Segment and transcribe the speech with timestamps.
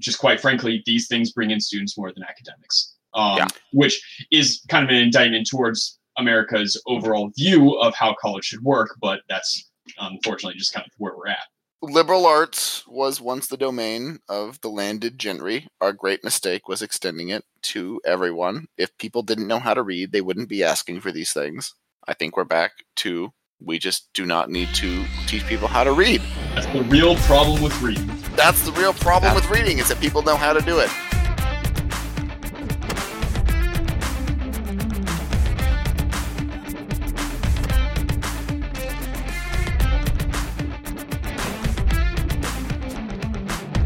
[0.00, 3.46] just quite frankly, these things bring in students more than academics, um, Yeah.
[3.72, 8.96] which is kind of an indictment towards America's overall view of how college should work.
[9.00, 11.46] But that's unfortunately just kind of where we're at.
[11.82, 15.66] Liberal arts was once the domain of the landed gentry.
[15.80, 18.66] Our great mistake was extending it to everyone.
[18.76, 21.74] If people didn't know how to read, they wouldn't be asking for these things.
[22.06, 23.32] I think we're back to
[23.62, 26.22] we just do not need to teach people how to read.
[26.54, 28.10] That's the real problem with reading.
[28.34, 30.90] That's the real problem with reading is that people know how to do it.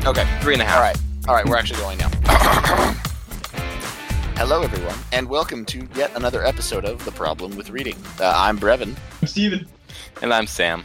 [0.06, 0.26] Okay.
[0.42, 0.76] Three and a half.
[0.76, 0.96] All right.
[1.26, 2.94] All right, we're actually going now.
[4.36, 7.96] Hello, everyone, and welcome to yet another episode of The Problem with Reading.
[8.20, 9.66] Uh, I'm Brevin, I'm Steven,
[10.22, 10.84] And I'm Sam.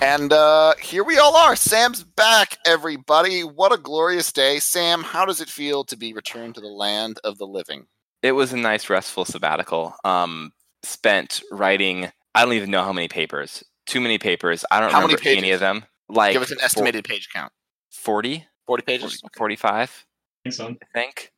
[0.00, 1.54] and uh, here we all are.
[1.56, 3.42] Sam's back, everybody.
[3.42, 4.58] What a glorious day.
[4.58, 7.86] Sam, how does it feel to be returned to the land of the living?
[8.22, 9.94] It was a nice, restful sabbatical.
[10.04, 12.10] Um, spent writing.
[12.34, 13.62] I don't even know how many papers.
[13.86, 14.64] Too many papers.
[14.70, 15.84] I don't How many remember any of them.
[16.08, 17.52] Like Give us an estimated page count.
[17.92, 19.22] 40, 40 pages?
[19.36, 20.06] 45,
[20.44, 20.76] thanks, son.
[20.82, 21.32] I think,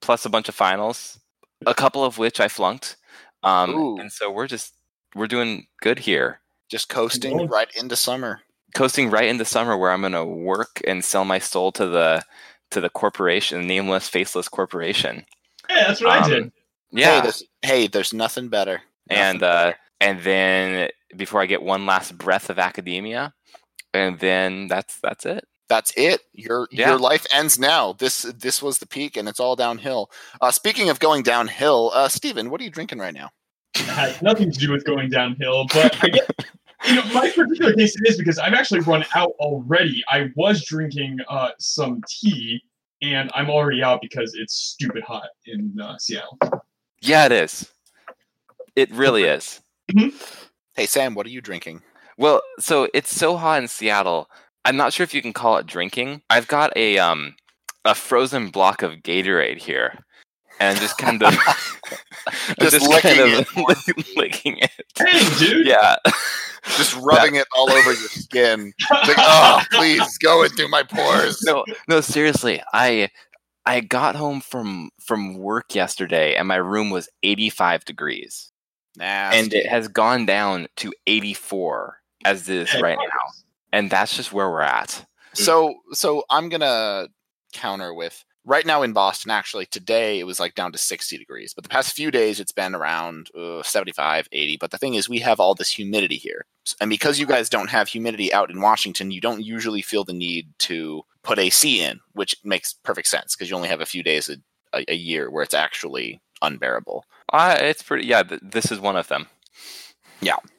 [0.00, 1.18] plus a bunch of finals,
[1.66, 2.96] a couple of which I flunked.
[3.42, 4.74] Um, and so we're just
[5.14, 6.40] we're doing good here.
[6.68, 7.48] Just coasting Cool.
[7.48, 8.40] right into summer.
[8.74, 12.22] coasting right into summer where I'm going to work and sell my soul to the
[12.72, 15.24] to the corporation, nameless, faceless corporation.
[15.70, 16.44] Yeah, that's what I Um, did.
[16.44, 16.50] Hey,
[16.90, 18.82] Yeah, there's, hey, there's nothing better.
[19.08, 19.76] and Nothing uh, better.
[20.00, 23.32] and then before I get one last breath of academia,
[23.94, 25.46] and then that's that's it.
[25.68, 26.22] That's it.
[26.32, 26.90] Your Yeah.
[26.90, 27.92] your life ends now.
[27.94, 30.10] This this was the peak, and it's all downhill.
[30.40, 33.30] Uh, speaking of going downhill, uh, Steven, what are you drinking right now?
[33.74, 36.26] It has nothing to do with going downhill, but I guess
[36.86, 40.02] you know my particular case it is because I've actually run out already.
[40.08, 42.62] I was drinking uh, some tea,
[43.02, 46.38] and I'm already out because it's stupid hot in uh, Seattle.
[47.00, 47.70] Yeah, it is.
[48.76, 49.60] It really is.
[50.74, 51.82] Hey Sam, what are you drinking?
[52.18, 54.30] Well, so it's so hot in Seattle.
[54.66, 56.22] I'm not sure if you can call it drinking.
[56.28, 57.36] I've got a um
[57.84, 59.96] a frozen block of Gatorade here,
[60.58, 61.34] and just kind of
[62.26, 64.70] I'm Just kind licking of licking it.
[64.98, 65.66] Hey, dude!
[65.66, 65.96] Yeah.
[66.76, 68.72] Just rubbing it all over your skin.
[68.90, 71.40] Like, oh, please go in through my pores.
[71.44, 72.60] no, no, seriously.
[72.72, 73.08] I
[73.66, 78.50] I got home from from work yesterday, and my room was 85 degrees,
[78.96, 79.38] Nasty.
[79.38, 83.30] and it has gone down to 84 as it is Hey, right now,
[83.76, 85.04] and that's just where we're at.
[85.34, 87.08] So so I'm gonna
[87.52, 89.30] counter with right now in Boston.
[89.30, 92.52] Actually, today it was like down to 60 degrees, but the past few days it's
[92.52, 94.56] been around uh, 75, 80.
[94.56, 96.46] But the thing is, we have all this humidity here,
[96.80, 100.14] and because you guys don't have humidity out in Washington, you don't usually feel the
[100.14, 104.02] need to put AC in, which makes perfect sense because you only have a few
[104.02, 104.36] days a,
[104.72, 107.04] a, a year where it's actually unbearable.
[107.30, 108.06] Uh, it's pretty.
[108.06, 109.26] Yeah, th- this is one of them.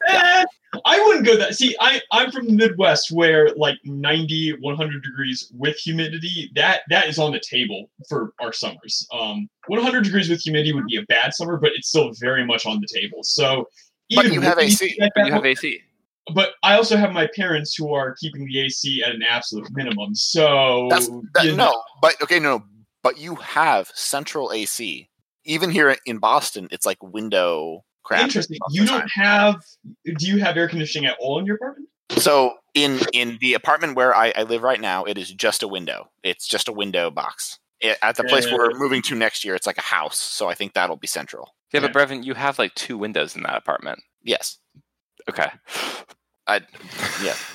[0.07, 0.45] Eh,
[0.85, 1.55] I wouldn't go that.
[1.55, 7.07] See, I I'm from the Midwest where like 90, 100 degrees with humidity that that
[7.07, 9.07] is on the table for our summers.
[9.17, 12.66] Um, 100 degrees with humidity would be a bad summer, but it's still very much
[12.66, 13.19] on the table.
[13.23, 13.67] So.
[14.16, 14.85] But you have AC.
[14.85, 15.81] anything like But that, you have AC.
[16.33, 20.16] but I also have my parents who are keeping the AC at an absolute minimum.
[20.16, 22.63] So That's that, you know, no, but okay, no,
[23.03, 25.09] but you have central AC.
[25.44, 28.23] Even here in Boston, it's like window crap.
[28.23, 28.57] interesting.
[28.72, 29.07] You don't time.
[29.16, 29.62] have?
[30.06, 31.90] Do you have air conditioning at all in your apartment?
[32.12, 35.68] So in in the apartment where I, I live right now, it is just a
[35.68, 36.09] window.
[36.23, 37.59] It's just a window box.
[37.84, 38.56] I- at the place Yeah.
[38.57, 40.18] we're moving to next year, it's like a house.
[40.18, 41.53] So I think that'll be central.
[41.73, 44.00] Yeah, but Brevin, you have like two windows in that apartment.
[44.24, 44.57] Yes.
[45.29, 45.50] Okay.
[46.47, 46.62] I
[47.24, 47.35] yeah.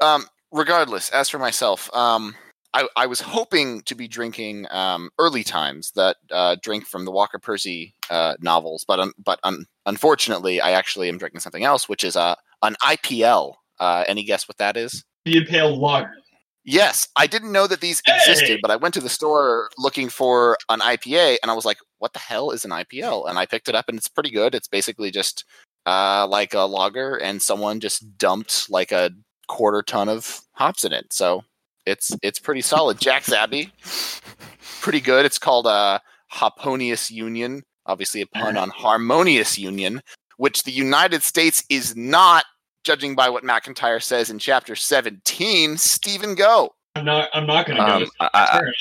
[0.00, 2.34] Um, regardless, as for myself, um,
[2.74, 7.10] I, I was hoping to be drinking um, early times that uh, drink from the
[7.10, 11.88] Walker Percy uh, novels, but un- but un- unfortunately, I actually am drinking something else,
[11.88, 13.54] which is uh, an IPL.
[13.78, 15.04] Uh, any guess what that is?
[15.24, 16.14] The Impale Lager.
[16.64, 18.14] Yes, I didn't know that these Hey!
[18.14, 21.78] existed, but I went to the store looking for an IPA, and I was like,
[21.98, 24.54] "What the hell is an IPL?" And I picked it up, and it's pretty good.
[24.54, 25.44] It's basically just
[25.84, 29.10] uh, like a lager, and someone just dumped like a
[29.48, 31.12] quarter ton of hops in it.
[31.12, 31.42] So
[31.86, 33.00] it's it's pretty solid.
[33.00, 33.72] Jack's Abbey,
[34.80, 35.24] pretty good.
[35.24, 35.98] It's called uh,
[36.32, 40.02] Hoponius Union, obviously a pun on harmonious union,
[40.36, 42.44] which the United States is not.
[42.84, 46.74] Judging by what MacIntyre says in chapter 17, Stephen, go.
[46.96, 47.28] I'm not.
[47.32, 47.92] I'm not going to go.
[47.92, 48.28] Um, this I,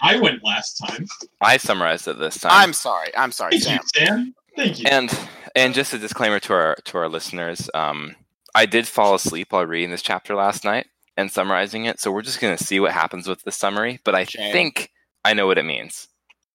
[0.04, 0.16] I.
[0.16, 1.06] I went last time.
[1.40, 2.52] I summarized it this time.
[2.52, 3.16] I'm sorry.
[3.16, 3.80] I'm sorry, Thank Sam.
[3.80, 4.36] you, Sam.
[4.56, 4.86] Thank you.
[4.90, 5.16] And
[5.56, 8.16] and just a disclaimer to our to our listeners, um,
[8.56, 10.88] I did fall asleep while reading this chapter last night,
[11.18, 12.00] and summarizing it.
[12.00, 14.00] So we're just going to see what happens with the summary.
[14.04, 14.52] But I Jam.
[14.52, 14.90] think
[15.26, 16.08] I know what it means,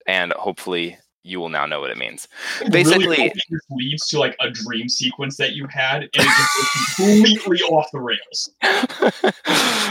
[0.07, 2.29] and hopefully you will now know what it means.
[2.61, 6.11] I'm Basically- really hoping this leads to like a dream sequence that you had, and
[6.15, 8.51] it just completely off the rails.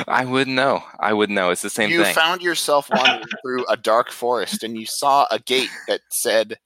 [0.08, 0.84] I would know.
[1.00, 1.50] I would know.
[1.50, 2.08] It's the same you thing.
[2.10, 6.58] You found yourself wandering through a dark forest and you saw a gate that said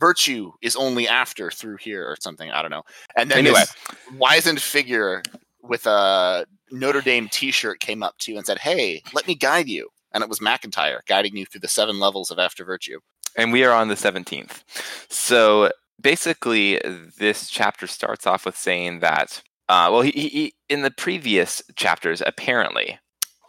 [0.00, 2.82] virtue is only after through here or something i don't know
[3.16, 3.60] and then Anyway.
[3.60, 3.74] this
[4.18, 5.22] wizened figure
[5.68, 9.68] with a notre dame t-shirt came up to you and said hey let me guide
[9.68, 12.98] you and it was macintyre guiding you through the seven levels of after virtue
[13.36, 14.62] and we are on the 17th.
[15.08, 15.70] So
[16.00, 16.80] basically,
[17.18, 22.22] this chapter starts off with saying that, uh, well, he, he, in the previous chapters,
[22.24, 22.98] apparently,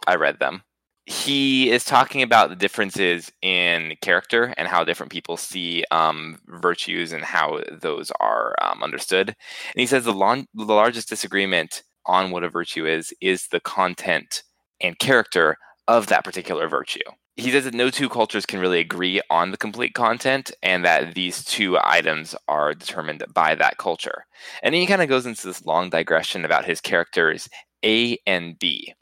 [0.06, 0.62] I read them.
[1.06, 7.14] He is talking about the differences in character and how different people see um, virtues
[7.14, 9.28] and how those are um, understood.
[9.28, 13.60] And he says the, lon- the largest disagreement on what a virtue is is the
[13.60, 14.42] content
[14.80, 15.56] and character
[15.86, 17.00] of that particular virtue
[17.38, 21.14] he says that no two cultures can really agree on the complete content and that
[21.14, 24.26] these two items are determined by that culture.
[24.60, 27.48] And then he kind of goes into this long digression about his characters
[27.84, 28.92] A and B.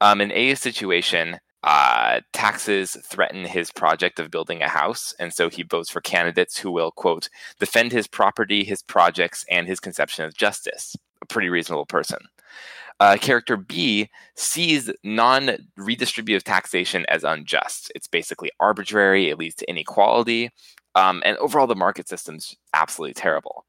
[0.00, 5.48] Um, in A's situation, uh, taxes threaten his project of building a house, and so
[5.48, 7.28] he votes for candidates who will, quote,
[7.60, 10.96] defend his property, his projects, and his conception of justice.
[11.30, 12.18] Pretty reasonable person.
[12.98, 17.90] Uh, character B sees non redistributive taxation as unjust.
[17.94, 20.50] It's basically arbitrary, it leads to inequality,
[20.94, 23.64] um, and overall, the market system's absolutely terrible.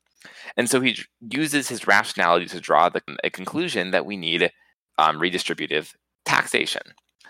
[0.58, 0.98] And so he
[1.30, 4.52] uses his rationality to draw the, a conclusion that we need
[4.98, 5.94] um, redistributive
[6.26, 6.82] taxation.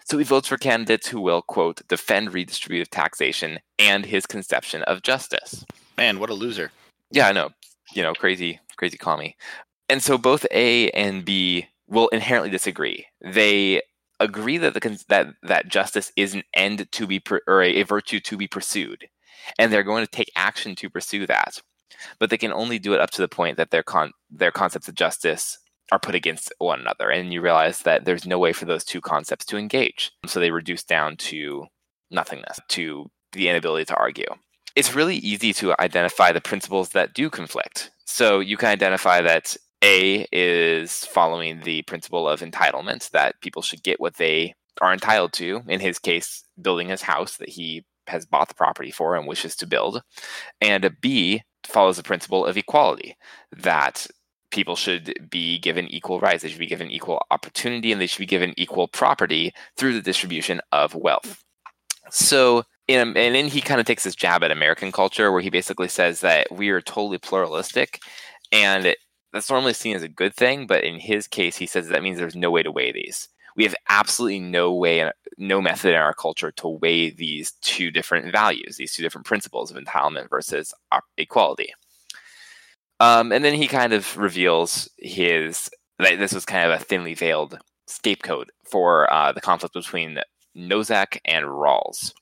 [0.05, 5.03] So he votes for candidates who will, quote, defend redistributive taxation and his conception of
[5.03, 5.65] justice.
[5.97, 6.71] man what a loser
[7.11, 7.51] Yeah, I know.
[7.93, 9.35] You know, crazy, crazy commie.
[9.91, 13.07] And so both A and B will inherently disagree.
[13.19, 13.81] They
[14.21, 17.83] agree that the that that justice is an end to be pur- or a, a
[17.83, 19.09] virtue to be pursued,
[19.59, 21.61] and they're going to take action to pursue that.
[22.19, 24.87] But they can only do it up to the point that their con- their concepts
[24.87, 25.57] of justice
[25.91, 29.01] are put against one another, and you realize that there's no way for those two
[29.01, 30.13] concepts to engage.
[30.25, 31.65] So they reduce down to
[32.09, 34.27] nothingness, to the inability to argue
[34.75, 37.91] it's really easy to identify the principles that do conflict.
[38.05, 43.83] So you can identify that A is following the principle of entitlement, that people should
[43.83, 45.61] get what they are entitled to.
[45.67, 49.55] In his case, building his house that he has bought the property for and wishes
[49.57, 50.01] to build.
[50.59, 53.15] And B follows the principle of equality,
[53.51, 54.07] that
[54.51, 58.19] people should be given equal rights, they should be given equal opportunity, and they should
[58.19, 61.43] be given equal property through the distribution of wealth.
[62.09, 65.87] So and then he kind of takes this jab at American culture, where he basically
[65.87, 67.99] says that we are totally pluralistic,
[68.51, 68.95] and
[69.33, 70.67] that's normally seen as a good thing.
[70.67, 73.29] But in his case, he says that means there's no way to weigh these.
[73.55, 78.31] We have absolutely no way, no method in our culture to weigh these two different
[78.31, 80.73] values, these two different principles of entitlement versus
[81.17, 81.73] equality.
[82.99, 85.69] Um, and then he kind of reveals his
[85.99, 90.19] that this was kind of a thinly veiled scapegoat for uh, the conflict between
[90.55, 92.13] Nozick and Rawls.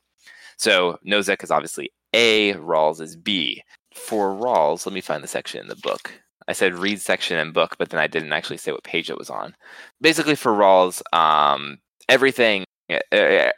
[0.57, 3.63] So Nozick is obviously A, Rawls is B.
[3.93, 6.21] For Rawls, let me find the section in the book.
[6.49, 9.19] I said read section and book, but then I didn't actually say what page it
[9.19, 9.55] was on.
[10.01, 11.77] Basically, for Rawls, um,
[12.09, 13.51] everything, uh, uh,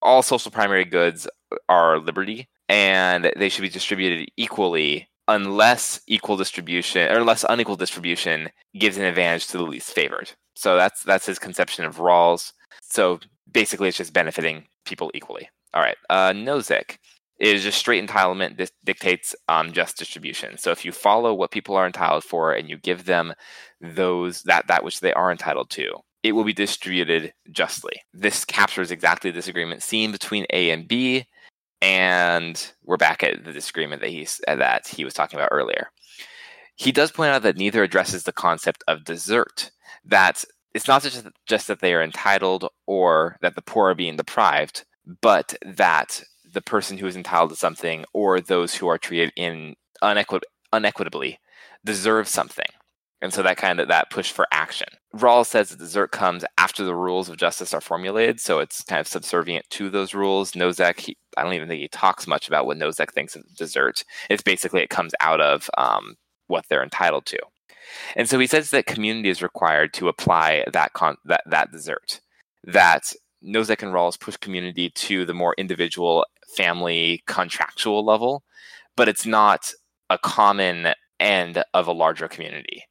[0.00, 1.28] all social primary goods
[1.68, 8.48] are liberty, and they should be distributed equally unless equal distribution or unless unequal distribution
[8.78, 10.32] gives an advantage to the least favored.
[10.56, 12.52] So that's that's his conception of Rawls.
[12.80, 13.20] So
[13.52, 15.50] basically, it's just benefiting people equally.
[15.74, 15.96] All right.
[16.08, 16.96] Uh, Nozick
[17.38, 20.56] is just straight entitlement dictates um, just distribution.
[20.56, 23.34] So if you follow what people are entitled for and you give them
[23.80, 28.02] those that that which they are entitled to, it will be distributed justly.
[28.12, 31.26] This captures exactly the disagreement seen between A and B,
[31.82, 35.90] and we're back at the disagreement that he's that he was talking about earlier.
[36.76, 39.70] He does point out that neither addresses the concept of desert.
[40.04, 44.16] That it's not just just that they are entitled or that the poor are being
[44.16, 44.84] deprived,
[45.20, 46.22] but that
[46.54, 50.40] the person who is entitled to something or those who are treated in unequi-
[50.72, 51.38] unequitably
[51.84, 52.66] deserve something.
[53.20, 54.88] And so that kind of that push for action.
[55.14, 59.00] Rawls says that desert comes after the rules of justice are formulated, so it's kind
[59.00, 60.52] of subservient to those rules.
[60.52, 64.04] Nozick, he, I don't even think he talks much about what Nozick thinks of desert.
[64.28, 66.16] It's basically it comes out of um,
[66.48, 67.38] what they're entitled to.
[68.14, 72.20] And so he says that community is required to apply that con- that that desert.
[72.64, 73.12] That
[73.44, 76.24] Nozick and Rawls push community to the more individual,
[76.56, 78.42] family, contractual level,
[78.96, 79.70] but it's not
[80.10, 82.84] a common end of a larger community.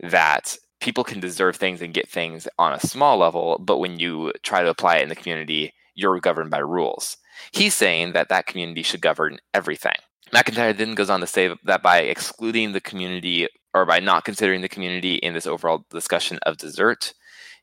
[0.00, 4.32] That people can deserve things and get things on a small level, but when you
[4.42, 7.16] try to apply it in the community, you're governed by rules.
[7.52, 9.96] He's saying that that community should govern everything.
[10.32, 14.60] MacIntyre then goes on to say that by excluding the community or by not considering
[14.60, 17.14] the community in this overall discussion of desert,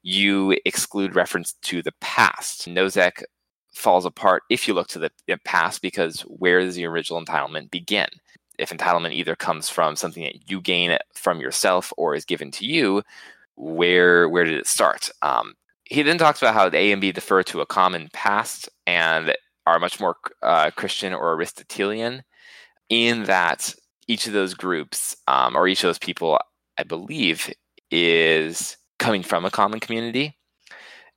[0.03, 2.67] you exclude reference to the past.
[2.67, 3.24] Nozick
[3.74, 5.12] falls apart if you look to the
[5.45, 8.07] past because where does the original entitlement begin?
[8.60, 12.65] If entitlement either comes from something that you gain from yourself or is given to
[12.65, 13.01] you,
[13.55, 15.10] where where did it start?
[15.22, 15.55] Um,
[15.86, 19.33] he then talks about how A and B defer to a common past and
[19.65, 22.24] are much more uh, Christian or Aristotelian,
[22.89, 23.74] in that
[24.07, 26.39] each of those groups um, or each of those people,
[26.77, 27.51] I believe,
[27.89, 30.38] is coming from a common community.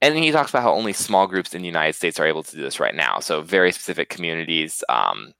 [0.02, 2.56] And he talks about how only small groups in the United States are able to
[2.56, 3.20] do this right now.
[3.20, 5.32] So very specific communities um,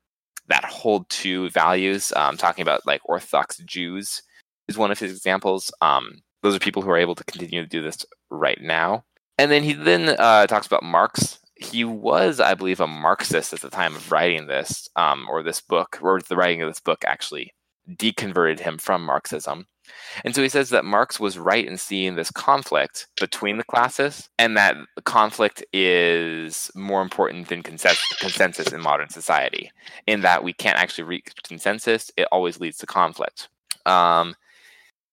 [0.47, 2.13] that hold to values.
[2.15, 4.23] Um, talking about like Orthodox Jews
[4.69, 5.73] is one of his examples.
[5.83, 9.05] Um, those are people who are able to continue to do this right now.
[9.39, 11.39] And then he then uh, talks about Marx.
[11.57, 15.61] He was, I believe, a Marxist at the time of writing this, um, or this
[15.61, 17.53] book, or the writing of this book actually
[17.91, 19.67] deconverted him from Marxism.
[20.25, 24.29] And so he says that Marx was right in seeing this conflict between the classes,
[24.39, 29.71] and that conflict is more important than consensus in modern society,
[30.07, 33.49] in that we can't actually reach consensus, it always leads to conflict.
[33.85, 34.35] Um,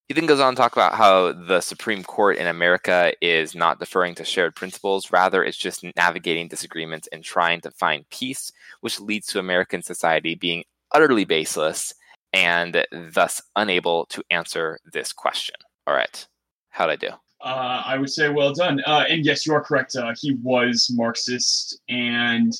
[0.08, 3.80] he then goes on to talk about how the Supreme Court in America is not
[3.80, 5.12] deferring to shared principles.
[5.12, 8.51] Rather, it's just navigating disagreements and trying to find peace,
[8.82, 11.94] which leads to American society being utterly baseless
[12.33, 15.55] and thus unable to answer this question.
[15.87, 16.27] All right.
[16.69, 17.09] How'd I do?
[17.41, 18.81] Uh, I would say well done.
[18.85, 19.95] Uh, and yes, you are correct.
[19.95, 21.79] Uh, he was Marxist.
[21.89, 22.51] And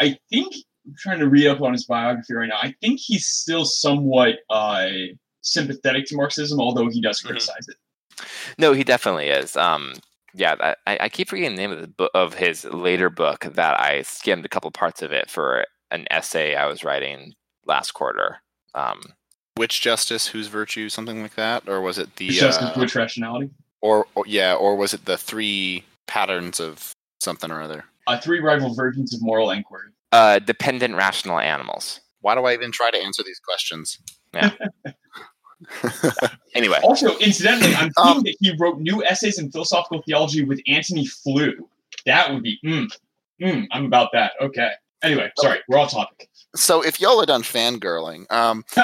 [0.00, 0.54] I think,
[0.86, 4.40] I'm trying to read up on his biography right now, I think he's still somewhat
[4.50, 4.88] uh,
[5.40, 7.28] sympathetic to Marxism, although he does mm-hmm.
[7.28, 8.22] criticize mm-hmm.
[8.22, 8.28] it.
[8.58, 9.56] No, he definitely is.
[9.56, 9.94] Um,
[10.34, 13.80] yeah, I, I keep forgetting the name of the book, of his later book that
[13.80, 17.34] I skimmed a couple parts of it for an essay I was writing
[17.66, 18.38] last quarter.
[18.74, 19.02] Um,
[19.56, 23.50] which justice, whose virtue, something like that, or was it the justice, uh, which rationality?
[23.80, 27.84] Or, or, yeah, or was it the three patterns of something or other?
[28.06, 29.90] Uh, three rival versions of moral inquiry.
[30.10, 32.00] Uh, dependent rational animals.
[32.20, 33.98] Why do I even try to answer these questions?
[34.32, 34.50] Yeah.
[36.54, 36.78] anyway.
[36.82, 40.60] Also, incidentally, I'm um, thinking um, that he wrote new essays in philosophical theology with
[40.66, 41.68] Antony Flew.
[42.06, 42.90] That would be, mm,
[43.40, 44.32] mm, I'm about that.
[44.40, 44.70] Okay.
[45.02, 46.28] Anyway, sorry, we're off topic.
[46.54, 48.64] So if y'all are done fangirling, um,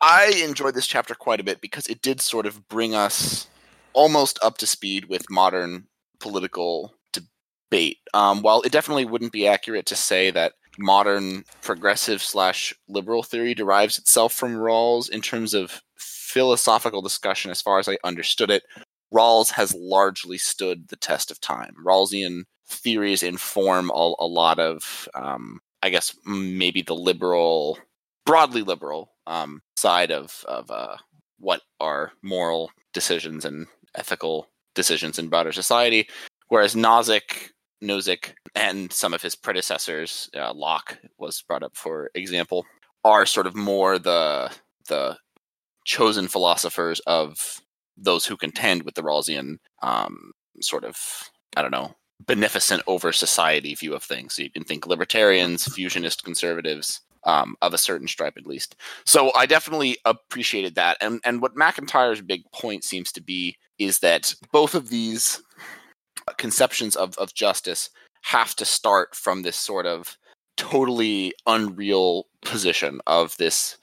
[0.00, 3.46] I enjoyed this chapter quite a bit because it did sort of bring us
[3.92, 5.86] almost up to speed with modern
[6.20, 7.98] political debate.
[8.12, 13.54] Um, while it definitely wouldn't be accurate to say that modern progressive slash liberal theory
[13.54, 18.62] derives itself from Rawls in terms of philosophical discussion, as far as I understood it,
[19.12, 21.74] Rawls has largely stood the test of time.
[21.84, 27.78] Rawlsian theories inform a, a lot of, um, I guess, maybe the liberal,
[28.24, 30.96] broadly liberal um, side of of uh,
[31.38, 36.08] what are moral decisions and ethical decisions in broader society.
[36.48, 37.50] Whereas Nozick,
[37.82, 42.64] Nozick, and some of his predecessors, uh, Locke was brought up for example,
[43.04, 44.50] are sort of more the
[44.88, 45.16] the
[45.84, 47.60] chosen philosophers of
[47.96, 50.96] those who contend with the Rawlsian um, sort of
[51.56, 51.94] I don't know
[52.26, 54.34] beneficent over society view of things.
[54.34, 58.76] So you can think libertarians, fusionist conservatives, um, of a certain stripe at least.
[59.04, 60.96] So I definitely appreciated that.
[61.00, 65.40] And and what MacIntyre's big point seems to be is that both of these
[66.38, 67.90] conceptions of, of justice
[68.22, 70.16] have to start from this sort of
[70.56, 73.76] totally unreal position of this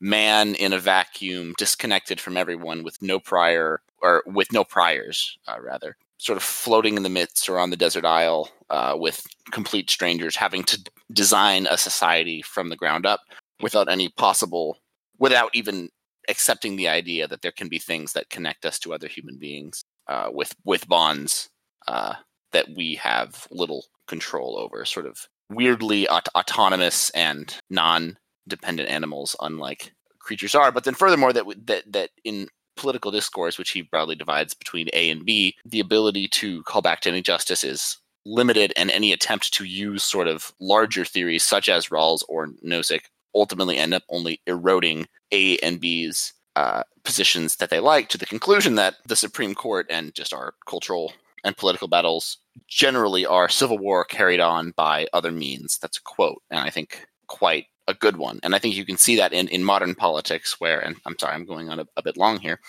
[0.00, 5.56] man in a vacuum disconnected from everyone with no prior or with no priors uh,
[5.60, 9.88] rather sort of floating in the midst or on the desert isle uh, with complete
[9.88, 10.78] strangers, having to
[11.10, 13.20] design a society from the ground up
[13.62, 14.76] without any possible,
[15.18, 15.88] without even
[16.28, 19.82] accepting the idea that there can be things that connect us to other human beings
[20.08, 21.48] uh, with with bonds
[21.88, 22.12] uh,
[22.52, 24.84] that we have little control over.
[24.84, 30.70] Sort of weirdly aut- autonomous and non-dependent animals, unlike creatures are.
[30.70, 32.48] But then furthermore, that that that in
[32.80, 37.00] political discourse, which he broadly divides between A and B, the ability to call back
[37.02, 41.68] to any justice is limited, and any attempt to use sort of larger theories such
[41.68, 43.02] as Rawls or Nozick
[43.34, 48.26] ultimately end up only eroding A and B's uh, positions that they like to the
[48.26, 51.12] conclusion that the Supreme Court and just our cultural
[51.44, 55.78] and political battles generally are civil war carried on by other means.
[55.78, 58.40] That's a quote, and I think quite a good one.
[58.42, 61.34] And I think you can see that in, in modern politics where, and I'm sorry,
[61.34, 62.60] I'm going on a, a bit long here,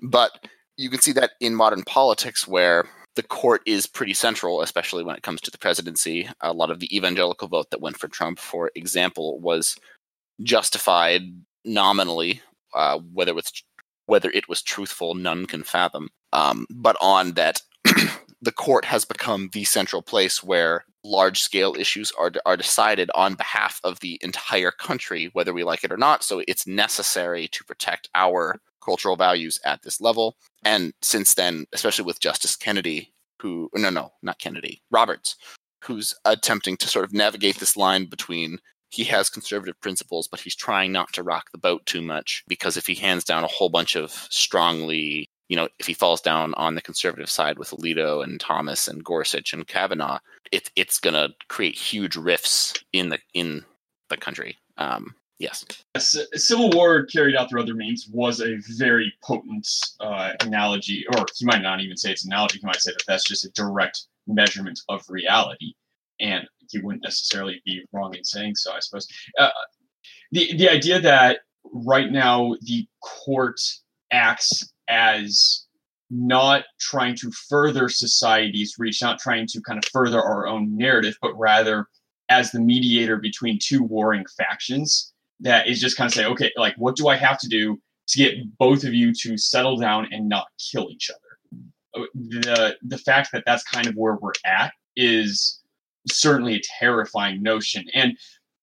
[0.00, 0.46] but
[0.76, 5.16] you can see that in modern politics where the court is pretty central, especially when
[5.16, 6.28] it comes to the presidency.
[6.40, 9.76] A lot of the evangelical vote that went for Trump, for example, was
[10.44, 11.22] justified
[11.64, 12.40] nominally,
[12.74, 13.52] uh, whether it was
[14.06, 16.08] whether it was truthful, none can fathom.
[16.32, 17.60] Um, but on that,
[18.40, 23.34] the court has become the central place where large scale issues are are decided on
[23.34, 26.22] behalf of the entire country, whether we like it or not.
[26.24, 30.36] So it's necessary to protect our cultural values at this level.
[30.64, 35.36] And since then, especially with Justice Kennedy, who no no not Kennedy Roberts,
[35.84, 38.58] who's attempting to sort of navigate this line between
[38.90, 42.76] he has conservative principles, but he's trying not to rock the boat too much because
[42.76, 46.54] if he hands down a whole bunch of strongly, you know, if he falls down
[46.54, 50.18] on the conservative side with Alito and Thomas and Gorsuch and Kavanaugh,
[50.52, 53.64] it, it's going to create huge rifts in the in
[54.10, 54.58] the country.
[54.76, 55.64] Um, yes,
[56.34, 59.66] Civil War carried out through other means was a very potent
[60.00, 62.60] uh, analogy, or you might not even say it's an analogy.
[62.62, 65.72] You might say that that's just a direct measurement of reality,
[66.20, 68.72] and he wouldn't necessarily be wrong in saying so.
[68.72, 69.48] I suppose uh,
[70.30, 71.40] the the idea that
[71.72, 73.60] right now the court
[74.12, 75.66] acts as
[76.10, 81.16] not trying to further society's reach, not trying to kind of further our own narrative,
[81.20, 81.86] but rather
[82.30, 86.74] as the mediator between two warring factions that is just kind of say, okay, like
[86.76, 90.28] what do I have to do to get both of you to settle down and
[90.28, 91.62] not kill each other?
[91.94, 95.60] Uh, the the fact that that's kind of where we're at is
[96.10, 97.84] certainly a terrifying notion.
[97.94, 98.16] And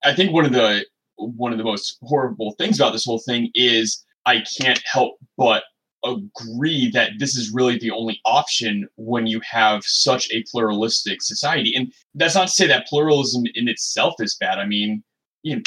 [0.04, 0.86] I think one of the
[1.18, 5.63] one of the most horrible things about this whole thing is I can't help but
[6.03, 11.75] agree that this is really the only option when you have such a pluralistic society.
[11.75, 14.60] And that's not to say that pluralism in itself is bad.
[14.60, 15.03] I mean,
[15.44, 15.62] you know,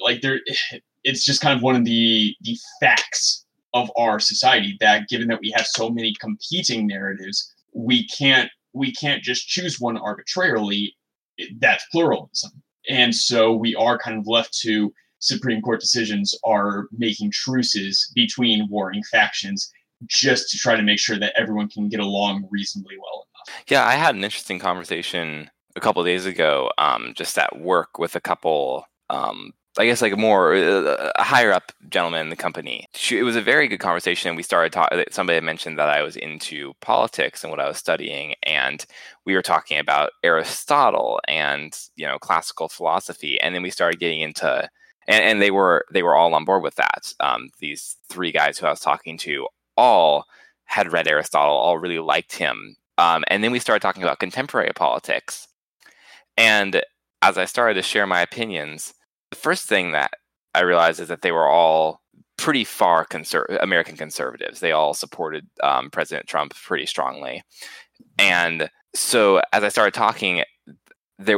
[0.00, 0.40] like there
[1.04, 5.40] it's just kind of one of the the facts of our society that given that
[5.40, 10.96] we have so many competing narratives, we can't we can't just choose one arbitrarily
[11.58, 12.50] that's pluralism.
[12.88, 14.92] And so we are kind of left to
[15.22, 19.70] Supreme Court decisions are making truces between warring factions
[20.06, 23.62] just to try to make sure that everyone can get along reasonably well enough.
[23.68, 28.16] Yeah, I had an interesting conversation a couple days ago, um, just at work with
[28.16, 32.36] a couple um, I guess like a more uh, a higher up gentleman in the
[32.36, 32.86] company.
[33.10, 34.36] It was a very good conversation.
[34.36, 35.02] We started talking.
[35.10, 38.84] Somebody had mentioned that I was into politics and what I was studying, and
[39.24, 44.20] we were talking about Aristotle and you know classical philosophy, and then we started getting
[44.20, 44.68] into
[45.08, 47.12] and, and they were they were all on board with that.
[47.20, 50.24] Um, these three guys who I was talking to all
[50.64, 54.72] had read Aristotle, all really liked him, um, and then we started talking about contemporary
[54.74, 55.48] politics,
[56.36, 56.82] and
[57.20, 58.94] as I started to share my opinions
[59.32, 60.12] the first thing that
[60.54, 62.02] I realized is that they were all
[62.36, 64.60] pretty far conser- American conservatives.
[64.60, 67.42] They all supported um, President Trump pretty strongly,
[68.18, 70.44] and so as I started talking,
[71.18, 71.34] they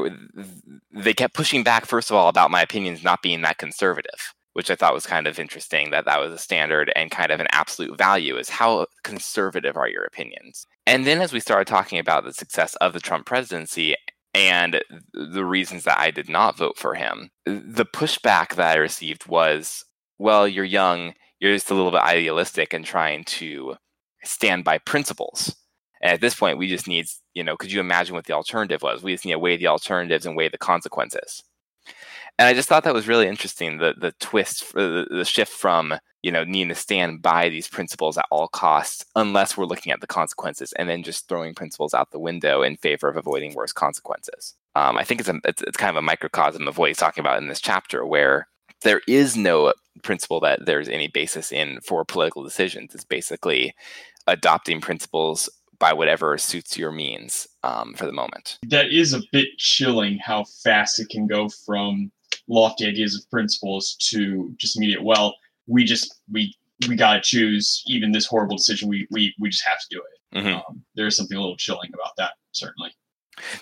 [0.93, 1.87] they kept pushing back.
[1.87, 5.27] First of all, about my opinions not being that conservative, which I thought was kind
[5.27, 5.91] of interesting.
[5.91, 9.89] That that was a standard and kind of an absolute value is how conservative are
[9.89, 10.67] your opinions.
[10.87, 13.97] And then as we started talking about the success of the Trump presidency
[14.35, 14.83] and
[15.13, 17.31] the reasons that I did not vote for him.
[17.47, 19.85] The pushback that I received was,
[20.19, 23.77] well, you're young, you're just a little bit idealistic and trying to
[24.25, 25.55] stand by principles.
[26.05, 28.83] And at this point, we just need, you know, could you imagine what the alternative
[28.83, 29.03] was?
[29.03, 31.43] We just need to weigh the alternatives and weigh the consequences.
[32.39, 35.95] And I just thought that was really interesting the the twist, the, the shift from
[36.23, 40.01] you know needing to stand by these principles at all costs unless we're looking at
[40.01, 43.75] the consequences and then just throwing principles out the window in favor of avoiding worse
[43.75, 46.97] consequences um, i think it's, a, it's, it's kind of a microcosm of what he's
[46.97, 48.49] talking about in this chapter where
[48.81, 53.75] there is no principle that there's any basis in for political decisions it's basically
[54.27, 59.49] adopting principles by whatever suits your means um, for the moment that is a bit
[59.59, 62.11] chilling how fast it can go from
[62.49, 65.35] lofty ideas of principles to just immediate well
[65.67, 66.55] we just we
[66.89, 68.89] we got to choose even this horrible decision.
[68.89, 70.39] We we we just have to do it.
[70.39, 70.57] Mm-hmm.
[70.57, 72.91] Um, there's something a little chilling about that, certainly.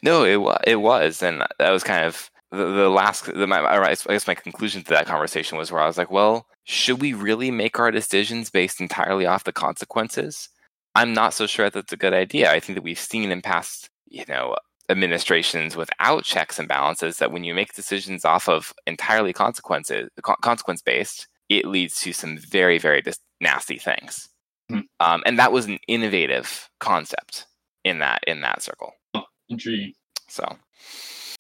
[0.03, 3.27] No, it it was, and that was kind of the, the last.
[3.27, 6.47] The, my, I guess my conclusion to that conversation was where I was like, well,
[6.65, 10.49] should we really make our decisions based entirely off the consequences?
[10.95, 12.53] I'm not so sure that's a good idea.
[12.53, 14.57] I think that we've seen in past, you know,
[14.89, 20.11] administrations without checks and balances that when you make decisions off of entirely consequences
[20.43, 23.03] consequence based it leads to some very, very
[23.41, 24.29] nasty things.
[24.71, 24.81] Hmm.
[25.01, 27.47] Um, and that was an innovative concept
[27.85, 28.93] in that in that circle.
[29.15, 29.93] Oh, intriguing.
[30.29, 30.45] So,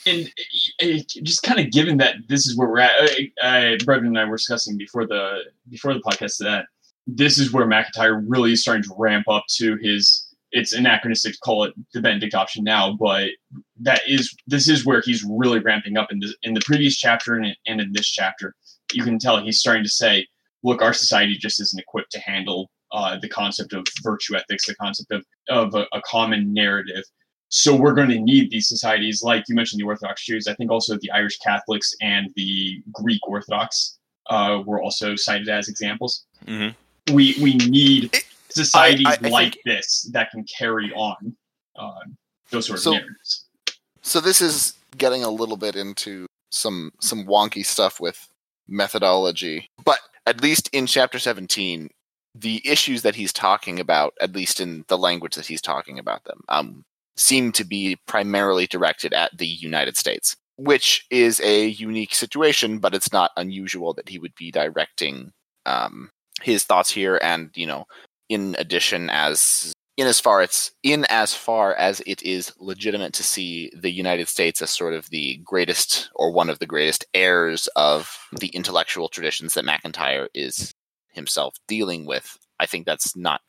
[0.06, 0.30] and
[0.82, 2.92] uh, just kind of given that this is where we're at,
[3.42, 6.66] uh, uh, Brendan and I were discussing before the before the podcast that
[7.06, 10.28] this is where MacIntyre really is starting to ramp up to his.
[10.52, 13.30] It's anachronistic to call it the Benedict option now, but
[13.80, 17.34] that is this is where he's really ramping up in the in the previous chapter
[17.34, 18.54] and, and in this chapter.
[18.92, 20.26] You can tell he's starting to say,
[20.62, 24.74] "Look, our society just isn't equipped to handle uh, the concept of virtue ethics, the
[24.76, 27.04] concept of of a, a common narrative."
[27.48, 30.46] So we're going to need these societies, like you mentioned, the Orthodox Jews.
[30.46, 33.98] I think also the Irish Catholics and the Greek Orthodox
[34.30, 36.24] uh, were also cited as examples.
[36.46, 36.70] Mm-hmm.
[37.10, 38.14] We we need
[38.50, 41.36] societies I- I like think- this that can carry on
[41.76, 42.00] uh,
[42.50, 43.46] those sort of So- narratives.
[44.02, 48.28] So this is getting a little bit into some some wonky stuff with
[48.68, 51.88] methodology, but at least in chapter 17,
[52.34, 56.24] the issues that he's talking about, at least in the language that he's talking about
[56.24, 56.84] them, um,
[57.16, 62.94] seem to be primarily directed at the United States, which is a unique situation, but
[62.94, 65.32] it's not unusual that he would be directing
[65.66, 67.86] um, his thoughts here, and you know,
[68.28, 73.22] in addition, as in as far it's in as far as it is legitimate to
[73.22, 77.68] see the United States as sort of the greatest or one of the greatest heirs
[77.76, 80.72] of the intellectual traditions that MacIntyre is
[81.12, 83.42] himself dealing with, I think that's not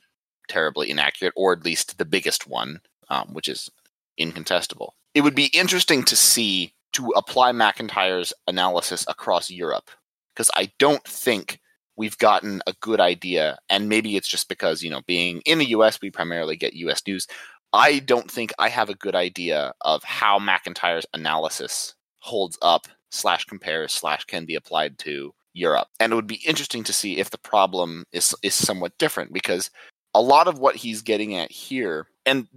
[0.50, 3.70] terribly inaccurate, or at least the biggest one, um, which is
[4.18, 4.96] incontestable.
[5.14, 9.90] It would be interesting to see to apply MacIntyre's analysis across Europe,
[10.36, 11.60] because I don't think
[11.96, 15.66] we've gotten a good idea and maybe it's just because you know being in the
[15.66, 17.28] us we primarily get us news.
[17.76, 23.46] I don't think i have a good idea of how macintyre's analysis holds up slash
[23.46, 25.88] compares slash can be applied to europe.
[26.00, 29.70] And it would be interesting to see if the problem is is somewhat different because
[30.14, 32.48] a lot of what he's getting at here and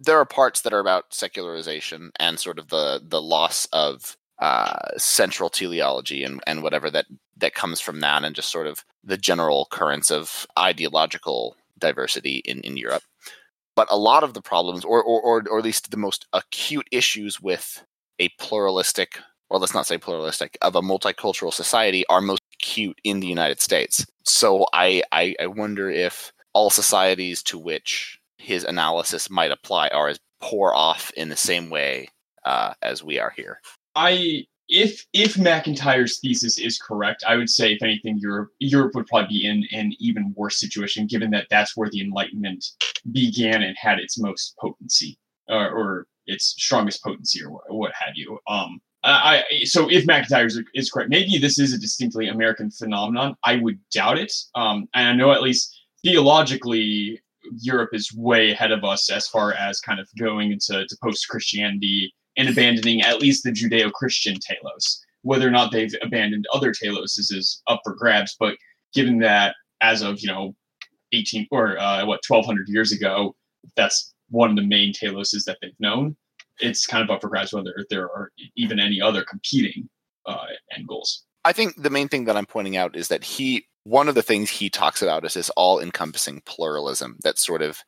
[0.00, 4.78] there are parts that are about secularization and sort of the the loss of uh,
[4.96, 9.16] central teleology and, and whatever that that comes from that and just sort of the
[9.16, 13.02] general currents of ideological diversity in, in Europe.
[13.76, 16.88] But a lot of the problems, or, or, or, or at least the most acute
[16.90, 17.84] issues with
[18.18, 23.20] a pluralistic, or let's not say pluralistic, of a multicultural society are most acute in
[23.20, 24.04] the United States.
[24.24, 30.08] So I, I, I wonder if all societies to which his analysis might apply are
[30.08, 32.08] as poor off in the same way
[32.44, 33.60] uh, as we are here.
[33.98, 39.06] I if if MacIntyre's thesis is correct, I would say if anything, Europe Europe would
[39.06, 42.64] probably be in an even worse situation, given that that's where the Enlightenment
[43.10, 48.38] began and had its most potency, or, or its strongest potency, or what, have you.
[48.46, 53.34] Um, I, I so if MacIntyre is, correct, maybe this is a distinctly American phenomenon.
[53.44, 54.32] I would doubt it.
[54.54, 57.20] Um, and I know at least theologically,
[57.60, 61.28] Europe is way ahead of us as far as kind of going into to post
[61.28, 65.04] Christianity and abandoning at least the Judeo-Christian telos.
[65.22, 68.36] Whether or not they've abandoned other telos is, up for grabs.
[68.38, 68.56] But
[68.94, 70.54] given that as of you know
[71.12, 73.34] 18 or uh, what 1200 years ago,
[73.76, 76.16] that's one of the main teloses that they've known.
[76.60, 79.88] It's kind of up for grabs whether there are even any other competing
[80.26, 81.24] uh, end goals.
[81.44, 84.22] I think the main thing that I'm pointing out is that he one of the
[84.22, 87.82] things he talks about is this all-encompassing pluralism that sort of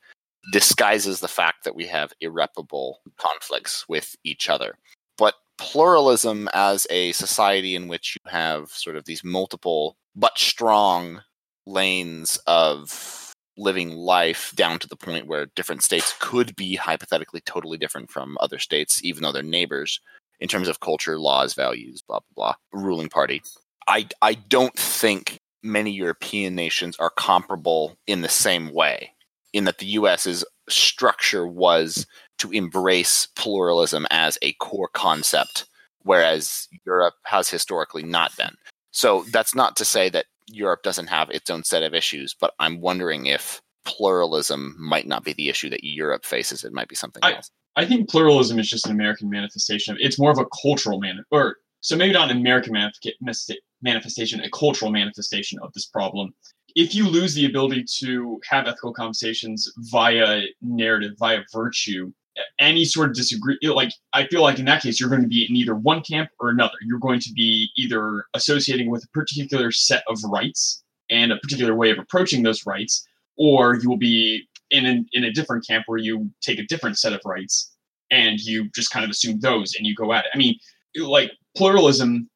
[0.51, 4.75] disguises the fact that we have irreparable conflicts with each other.
[5.17, 11.21] But pluralism as a society in which you have sort of these multiple but strong
[11.65, 17.77] lanes of living life down to the point where different states could be hypothetically totally
[17.77, 19.99] different from other states, even though they're neighbors
[20.39, 23.41] in terms of culture, laws, values, blah blah blah, ruling party.
[23.87, 29.11] I I don't think many European nations are comparable in the same way.
[29.53, 35.65] In that the US's structure was to embrace pluralism as a core concept,
[36.03, 38.55] whereas Europe has historically not been.
[38.91, 42.53] So that's not to say that Europe doesn't have its own set of issues, but
[42.59, 46.63] I'm wondering if pluralism might not be the issue that Europe faces.
[46.63, 47.51] It might be something I- else.
[47.77, 51.23] I think pluralism is just an American manifestation of it's more of a cultural man
[51.31, 56.33] or so maybe not an American manif- manifestation, a cultural manifestation of this problem.
[56.75, 62.11] If you lose the ability to have ethical conversations via narrative, via virtue,
[62.59, 65.45] any sort of disagree, like I feel like in that case, you're going to be
[65.49, 66.75] in either one camp or another.
[66.81, 71.75] You're going to be either associating with a particular set of rights and a particular
[71.75, 73.05] way of approaching those rights,
[73.37, 76.97] or you will be in a, in a different camp where you take a different
[76.97, 77.75] set of rights
[78.11, 80.31] and you just kind of assume those and you go at it.
[80.33, 80.55] I mean,
[80.95, 82.29] like pluralism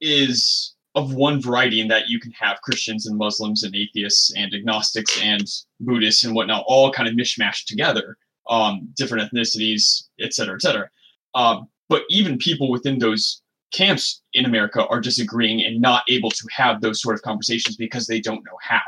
[0.00, 4.54] is of one variety in that you can have Christians and Muslims and atheists and
[4.54, 5.44] agnostics and
[5.80, 8.16] Buddhists and whatnot all kind of mishmashed together,
[8.48, 10.88] um, different ethnicities, et cetera, et cetera.
[11.34, 16.48] Um, but even people within those camps in America are disagreeing and not able to
[16.50, 18.80] have those sort of conversations because they don't know how.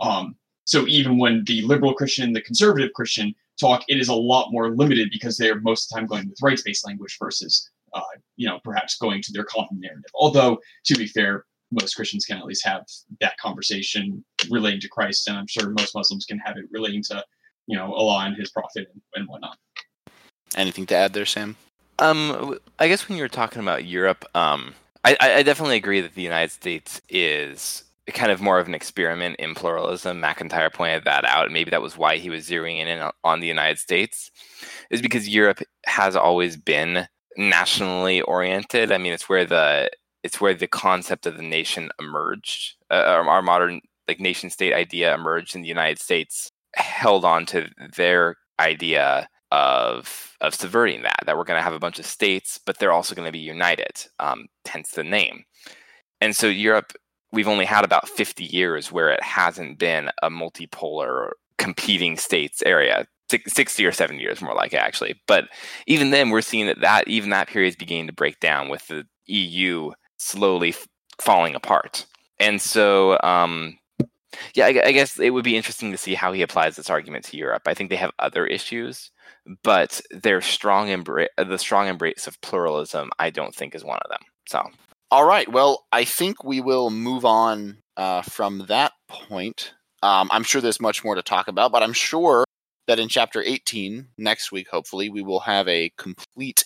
[0.00, 4.14] Um, so even when the liberal Christian, and the conservative Christian talk, it is a
[4.14, 8.00] lot more limited because they're most of the time going with rights-based language versus, uh,
[8.36, 10.10] you know, perhaps going to their common narrative.
[10.14, 12.84] Although, to be fair, most Christians can at least have
[13.20, 17.24] that conversation relating to Christ, and I'm sure most Muslims can have it relating to,
[17.66, 19.56] you know, Allah and His Prophet and, and whatnot.
[20.56, 21.56] Anything to add there, Sam?
[22.00, 24.74] Um, I guess when you were talking about Europe, um,
[25.04, 29.36] I, I definitely agree that the United States is kind of more of an experiment
[29.36, 30.18] in pluralism.
[30.18, 31.52] MacIntyre pointed that out.
[31.52, 34.30] Maybe that was why he was zeroing in on the United States,
[34.90, 37.06] is because Europe has always been
[37.40, 38.92] nationally oriented.
[38.92, 39.90] I mean, it's where the
[40.22, 42.76] it's where the concept of the nation emerged.
[42.90, 47.68] Uh, our modern like nation state idea emerged in the United States, held on to
[47.96, 51.20] their idea of of subverting that.
[51.26, 53.38] That we're going to have a bunch of states, but they're also going to be
[53.38, 54.06] united.
[54.18, 55.44] Um, hence the name.
[56.20, 56.92] And so Europe,
[57.32, 63.06] we've only had about 50 years where it hasn't been a multipolar competing states area
[63.30, 65.48] 60 or 70 years more like actually but
[65.86, 68.86] even then we're seeing that that even that period is beginning to break down with
[68.88, 69.90] the eu
[70.20, 70.86] slowly f-
[71.20, 72.06] falling apart.
[72.38, 73.78] And so, um,
[74.54, 77.24] yeah, I, I, guess it would be interesting to see how he applies this argument
[77.26, 77.62] to Europe.
[77.66, 79.10] I think they have other issues,
[79.62, 84.20] but their strong the strong embrace of pluralism, I don't think is one of them.
[84.48, 84.70] So,
[85.10, 85.50] all right.
[85.50, 89.74] Well, I think we will move on uh, from that point.
[90.02, 92.44] Um, I'm sure there's much more to talk about, but I'm sure
[92.90, 96.64] that in chapter 18 next week, hopefully, we will have a complete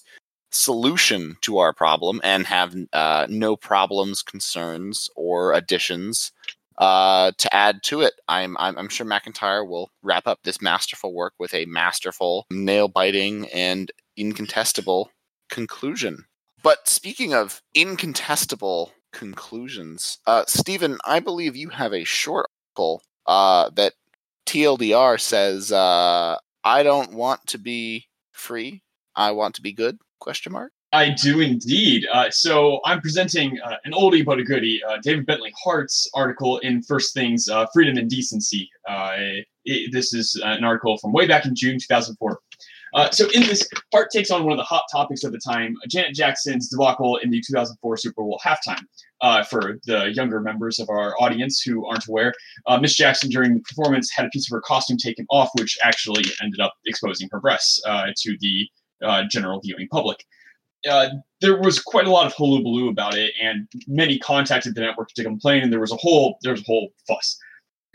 [0.51, 6.33] solution to our problem and have uh, no problems, concerns, or additions
[6.79, 8.15] uh, to add to it.
[8.27, 12.89] I'm, I'm, I'm sure MacIntyre will wrap up this masterful work with a masterful, nail
[12.89, 15.11] biting, and incontestable
[15.51, 16.25] conclusion.
[16.63, 23.69] But speaking of incontestable conclusions, uh, Stephen, I believe you have a short article uh,
[23.75, 23.93] that
[24.47, 28.83] TLDR says, uh, I don't want to be free.
[29.15, 29.99] I want to be good.
[30.21, 30.73] Question mark.
[30.95, 32.07] I do indeed.
[32.13, 36.59] Uh, so I'm presenting uh, an oldie but a goodie, uh, David Bentley Hart's article
[36.59, 38.71] in First Things, uh, Freedom and Decency.
[38.89, 39.17] Uh,
[39.65, 42.39] it, this is an article from way back in June 2004.
[42.95, 45.75] Uh, so in this, Hart takes on one of the hot topics of the time,
[45.89, 48.83] Janet Jackson's debacle in the 2004 Super Bowl halftime.
[49.49, 52.33] for the younger members of our audience who aren't aware,
[52.81, 56.25] Miss Jackson during the performance had a piece of her costume taken off, which actually
[56.41, 58.69] ended up exposing her breasts to the
[59.05, 60.25] uh, general viewing public.
[60.89, 61.09] Uh,
[61.41, 65.25] there was quite a lot of hullabaloo about it, and many contacted the network to
[65.25, 67.39] complain, and there was a whole there was a whole fuss.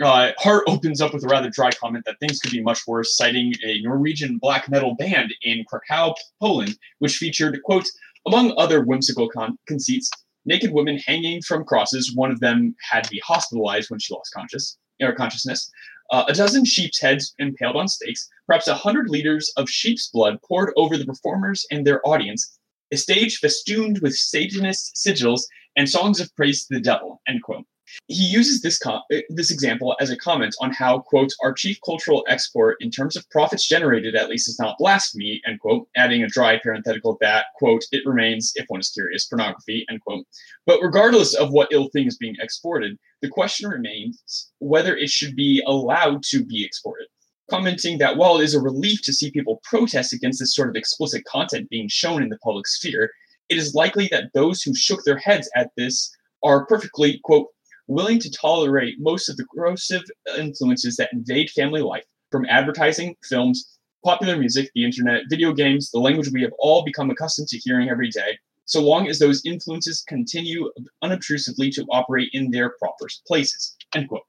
[0.01, 3.17] Uh, Hart opens up with a rather dry comment that things could be much worse,
[3.17, 7.85] citing a Norwegian black metal band in Krakow, Poland, which featured, quote,
[8.25, 10.09] among other whimsical con- conceits,
[10.45, 12.15] naked women hanging from crosses.
[12.15, 15.69] One of them had to be hospitalized when she lost conscious, or consciousness
[16.11, 20.39] uh, a dozen sheep's heads impaled on stakes, perhaps a hundred liters of sheep's blood
[20.41, 22.57] poured over the performers and their audience,
[22.91, 25.43] a stage festooned with Satanist sigils
[25.75, 27.21] and songs of praise to the devil.
[27.27, 27.65] End quote.
[28.07, 31.77] He uses this com- uh, this example as a comment on how quote our chief
[31.85, 36.23] cultural export in terms of profits generated at least is not blasphemy end quote, adding
[36.23, 40.25] a dry parenthetical that quote it remains if one is curious pornography end quote.
[40.65, 45.35] But regardless of what ill thing is being exported, the question remains whether it should
[45.35, 47.07] be allowed to be exported.
[47.49, 50.75] Commenting that while it is a relief to see people protest against this sort of
[50.75, 53.11] explicit content being shown in the public sphere,
[53.49, 57.47] it is likely that those who shook their heads at this are perfectly, quote,
[57.89, 60.03] willing to tolerate most of the corrosive
[60.37, 65.99] influences that invade family life, from advertising, films, popular music, the internet, video games, the
[65.99, 70.03] language we have all become accustomed to hearing every day, so long as those influences
[70.07, 70.71] continue
[71.03, 73.75] unobtrusively to operate in their proper places.
[73.95, 74.21] End quote.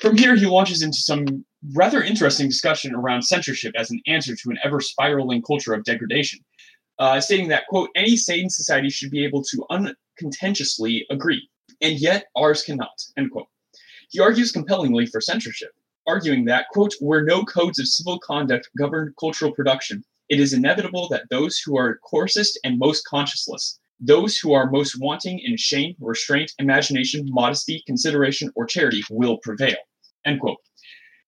[0.00, 4.50] From here, he launches into some rather interesting discussion around censorship as an answer to
[4.50, 6.40] an ever spiraling culture of degradation,
[6.98, 11.48] uh, stating that, quote, any sane society should be able to uncontentiously agree
[11.80, 13.48] and yet ours cannot, end quote.
[14.10, 15.72] He argues compellingly for censorship,
[16.06, 21.08] arguing that, quote, where no codes of civil conduct govern cultural production, it is inevitable
[21.08, 25.94] that those who are coarsest and most conscienceless, those who are most wanting in shame,
[26.00, 29.76] restraint, imagination, modesty, consideration, or charity will prevail,
[30.24, 30.58] end quote.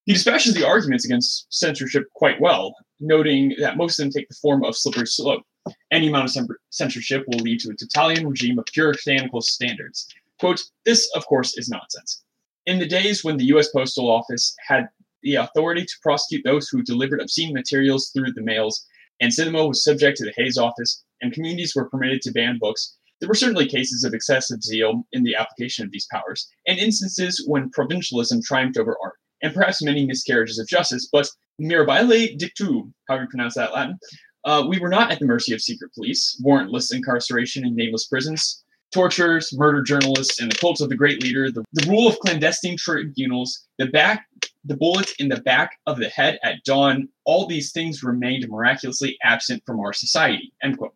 [0.05, 4.35] He dispatches the arguments against censorship quite well, noting that most of them take the
[4.37, 5.43] form of slippery slope.
[5.91, 10.09] Any amount of censorship will lead to a totalitarian regime of puritanical standards,
[10.41, 12.23] Quote, this, of course, is nonsense.
[12.67, 13.71] In the days when the U.S.
[13.71, 14.89] Postal Office had
[15.23, 18.87] the authority to prosecute those who delivered obscene materials through the mails,
[19.21, 22.97] and cinema was subject to the Hays Office, and communities were permitted to ban books,
[23.21, 27.45] There were certainly cases of excessive zeal in the application of these powers, and instances
[27.49, 31.29] when provincialism triumphed over art, and perhaps many miscarriages of justice, but
[31.61, 33.99] mirabile dictu, however you pronounce that Latin,
[34.45, 38.63] uh, we were not at the mercy of secret police, warrantless incarceration in nameless prisons,
[38.93, 42.77] tortures, murder journalists, and the cult of the great leader, the, the rule of clandestine
[42.77, 44.27] tribunals, the back,
[44.65, 49.17] the bullet in the back of the head at dawn, all these things remained miraculously
[49.23, 50.53] absent from our society.
[50.63, 50.95] End quote.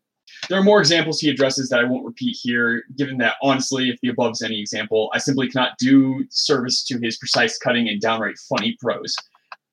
[0.48, 4.00] There are more examples he addresses that I won't repeat here, given that honestly, if
[4.00, 8.00] the above is any example, I simply cannot do service to his precise cutting and
[8.00, 9.14] downright funny prose.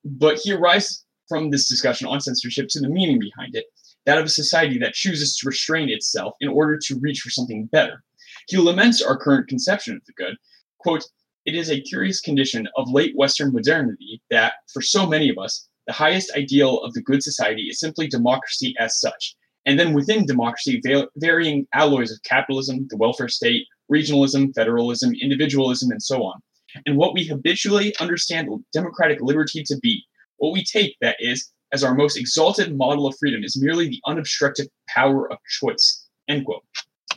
[0.04, 3.66] But he arrives from this discussion on censorship to the meaning behind it,
[4.06, 7.66] that of a society that chooses to restrain itself in order to reach for something
[7.66, 8.02] better.
[8.50, 10.36] He laments our current conception of the good.
[10.80, 11.04] Quote,
[11.46, 15.68] it is a curious condition of late Western modernity that, for so many of us,
[15.86, 19.36] the highest ideal of the good society is simply democracy as such.
[19.66, 20.82] And then within democracy,
[21.16, 26.40] varying alloys of capitalism, the welfare state, regionalism, federalism, individualism, and so on.
[26.86, 30.04] And what we habitually understand democratic liberty to be,
[30.38, 34.00] what we take, that is, as our most exalted model of freedom is merely the
[34.06, 36.08] unobstructed power of choice.
[36.26, 36.64] End quote.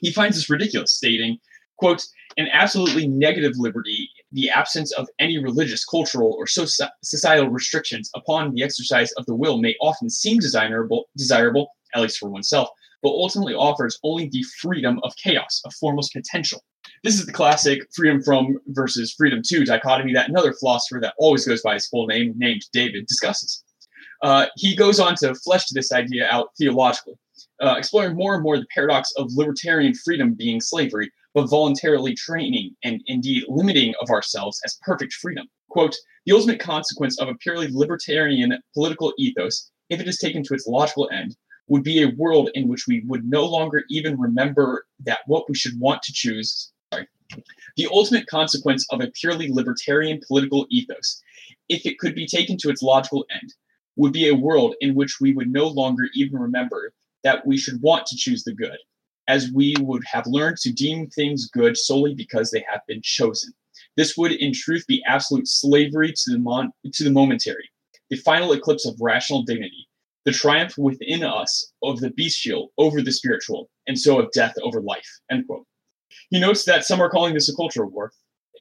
[0.04, 1.40] He finds this ridiculous, stating,
[1.78, 2.04] quote,
[2.36, 8.64] an absolutely negative liberty, the absence of any religious, cultural, or societal restrictions upon the
[8.64, 12.68] exercise of the will may often seem desirable, desirable, at least for oneself,
[13.02, 16.62] but ultimately offers only the freedom of chaos, of formless potential.
[17.06, 21.46] This is the classic freedom from versus freedom to dichotomy that another philosopher that always
[21.46, 23.64] goes by his full name, named David, discusses.
[24.22, 27.16] Uh, he goes on to flesh this idea out theologically,
[27.64, 32.76] uh, exploring more and more the paradox of libertarian freedom being slavery, but voluntarily training
[32.84, 35.48] and indeed limiting of ourselves as perfect freedom.
[35.70, 35.96] Quote,
[36.26, 40.68] the ultimate consequence of a purely libertarian political ethos, if it is taken to its
[40.68, 41.36] logical end,
[41.68, 45.56] would be a world in which we would no longer even remember that what we
[45.56, 46.72] should want to choose.
[46.94, 47.08] Sorry.
[47.78, 51.22] The ultimate consequence of a purely libertarian political ethos,
[51.70, 53.54] if it could be taken to its logical end,
[53.96, 57.82] would be a world in which we would no longer even remember that we should
[57.82, 58.78] want to choose the good,
[59.28, 63.54] as we would have learned to deem things good solely because they have been chosen.
[63.96, 67.70] This would, in truth, be absolute slavery to the, mon- to the momentary,
[68.10, 69.88] the final eclipse of rational dignity,
[70.26, 74.82] the triumph within us of the bestial over the spiritual, and so of death over
[74.82, 75.20] life.
[75.32, 75.66] End quote.
[76.30, 78.12] He notes that some are calling this a cultural war,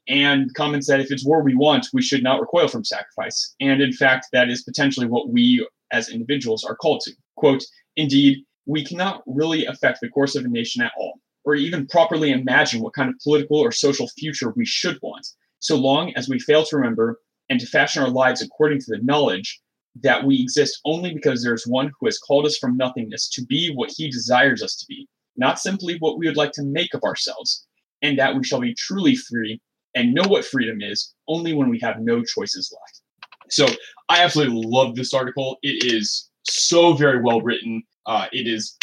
[0.09, 3.55] and comments that if it's war we want, we should not recoil from sacrifice.
[3.61, 7.13] And in fact, that is potentially what we as individuals are called to.
[7.37, 7.63] Quote,
[7.97, 12.31] indeed, we cannot really affect the course of a nation at all, or even properly
[12.31, 15.27] imagine what kind of political or social future we should want,
[15.59, 19.03] so long as we fail to remember and to fashion our lives according to the
[19.03, 19.61] knowledge
[20.03, 23.45] that we exist only because there is one who has called us from nothingness to
[23.45, 26.95] be what he desires us to be, not simply what we would like to make
[26.95, 27.67] of ourselves,
[28.01, 29.61] and that we shall be truly free
[29.95, 33.03] and know what freedom is only when we have no choices left.
[33.51, 33.67] So
[34.09, 35.59] I absolutely love this article.
[35.63, 37.83] It is so very well written.
[38.07, 38.77] Uh, it is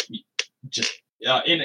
[0.68, 0.92] just
[1.26, 1.62] uh, in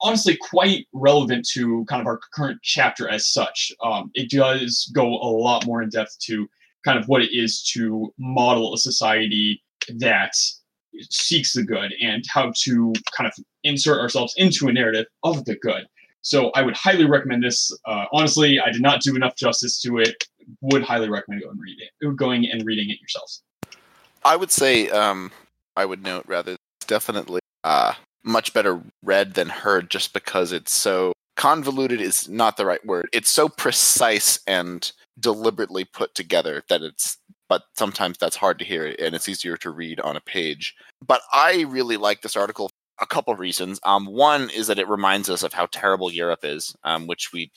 [0.00, 3.72] honestly quite relevant to kind of our current chapter as such.
[3.82, 6.48] Um, it does go a lot more in depth to
[6.84, 9.62] kind of what it is to model a society
[9.96, 10.32] that
[11.10, 15.56] seeks the good and how to kind of insert ourselves into a narrative of the
[15.56, 15.86] good.
[16.22, 17.70] So I would highly recommend this.
[17.86, 20.24] Uh, honestly, I did not do enough justice to it.
[20.62, 23.42] Would highly recommend going and read it, going and reading it yourselves.
[24.24, 25.30] I would say, um,
[25.76, 26.56] I would note rather,
[26.88, 32.00] definitely uh, much better read than heard, just because it's so convoluted.
[32.00, 33.08] Is not the right word.
[33.12, 38.94] It's so precise and deliberately put together that it's but sometimes that's hard to hear
[38.98, 40.74] and it's easier to read on a page.
[41.06, 42.70] But I really like this article
[43.00, 43.80] a couple of reasons.
[43.84, 47.50] Um, one is that it reminds us of how terrible Europe is, um, which we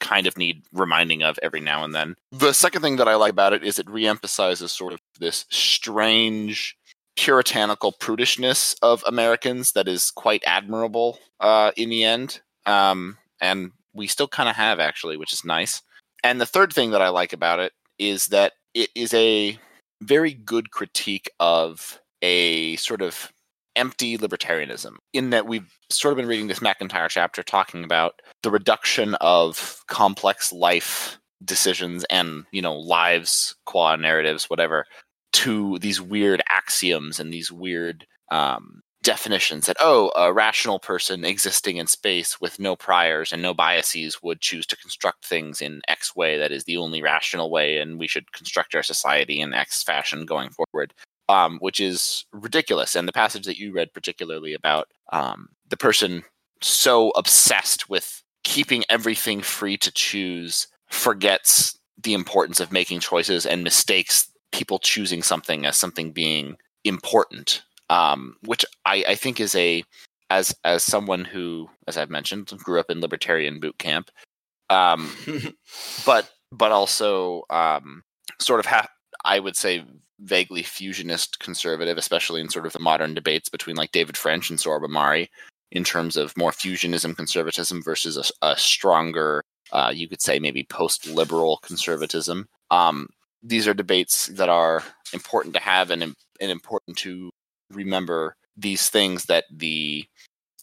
[0.00, 2.16] kind of need reminding of every now and then.
[2.32, 6.76] The second thing that I like about it is it reemphasizes sort of this strange
[7.16, 12.40] puritanical prudishness of Americans that is quite admirable uh, in the end.
[12.66, 15.82] Um, and we still kind of have actually, which is nice.
[16.22, 19.58] And the third thing that I like about it is that it is a
[20.02, 23.32] very good critique of a sort of
[23.76, 28.50] empty libertarianism in that we've sort of been reading this MacIntyre chapter talking about the
[28.50, 34.86] reduction of complex life decisions and, you know, lives, qua narratives, whatever,
[35.36, 41.76] to these weird axioms and these weird um, definitions that oh a rational person existing
[41.76, 46.16] in space with no priors and no biases would choose to construct things in x
[46.16, 49.82] way that is the only rational way and we should construct our society in x
[49.82, 50.92] fashion going forward
[51.28, 52.94] um, which is ridiculous.
[52.94, 56.24] And the passage that you read particularly about um, the person
[56.62, 63.64] so obsessed with keeping everything free to choose forgets the importance of making choices and
[63.64, 69.84] mistakes people choosing something as something being important um, which I, I think is a
[70.30, 74.10] as as someone who as i've mentioned grew up in libertarian boot camp
[74.70, 75.10] um,
[76.06, 78.02] but but also um,
[78.40, 78.88] sort of ha-
[79.24, 79.84] i would say
[80.20, 84.58] vaguely fusionist conservative especially in sort of the modern debates between like david french and
[84.58, 85.28] Sohrab Ahmari
[85.72, 89.42] in terms of more fusionism conservatism versus a, a stronger,
[89.72, 92.48] uh, you could say maybe post liberal conservatism.
[92.70, 93.08] Um,
[93.46, 94.82] these are debates that are
[95.12, 97.30] important to have and, and important to
[97.70, 100.04] remember these things that the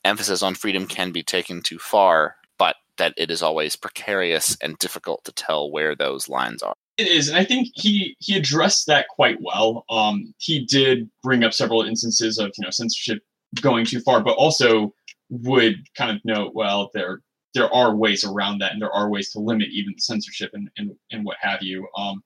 [0.03, 4.77] emphasis on freedom can be taken too far, but that it is always precarious and
[4.79, 6.73] difficult to tell where those lines are.
[6.97, 9.83] It is, and I think he he addressed that quite well.
[9.89, 13.23] Um, he did bring up several instances of you know censorship
[13.61, 14.93] going too far, but also
[15.29, 17.21] would kind of note, well, there
[17.55, 20.91] there are ways around that, and there are ways to limit even censorship and and,
[21.11, 21.87] and what have you.
[21.97, 22.21] Um,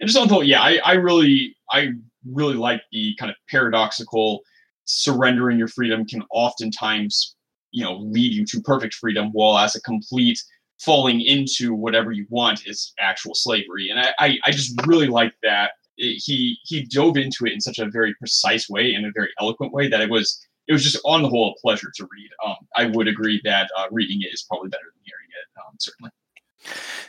[0.00, 1.90] and just on the whole, yeah, I, I really I
[2.30, 4.40] really like the kind of paradoxical
[4.84, 7.36] surrendering your freedom can oftentimes
[7.70, 10.42] you know lead you to perfect freedom, while as a complete
[10.80, 13.88] falling into whatever you want is actual slavery.
[13.88, 15.72] And I, I, I just really like that.
[15.96, 19.28] It, he he dove into it in such a very precise way and a very
[19.40, 22.30] eloquent way that it was it was just on the whole a pleasure to read.
[22.44, 25.76] Um, I would agree that uh, reading it is probably better than hearing it, um,
[25.78, 26.10] certainly.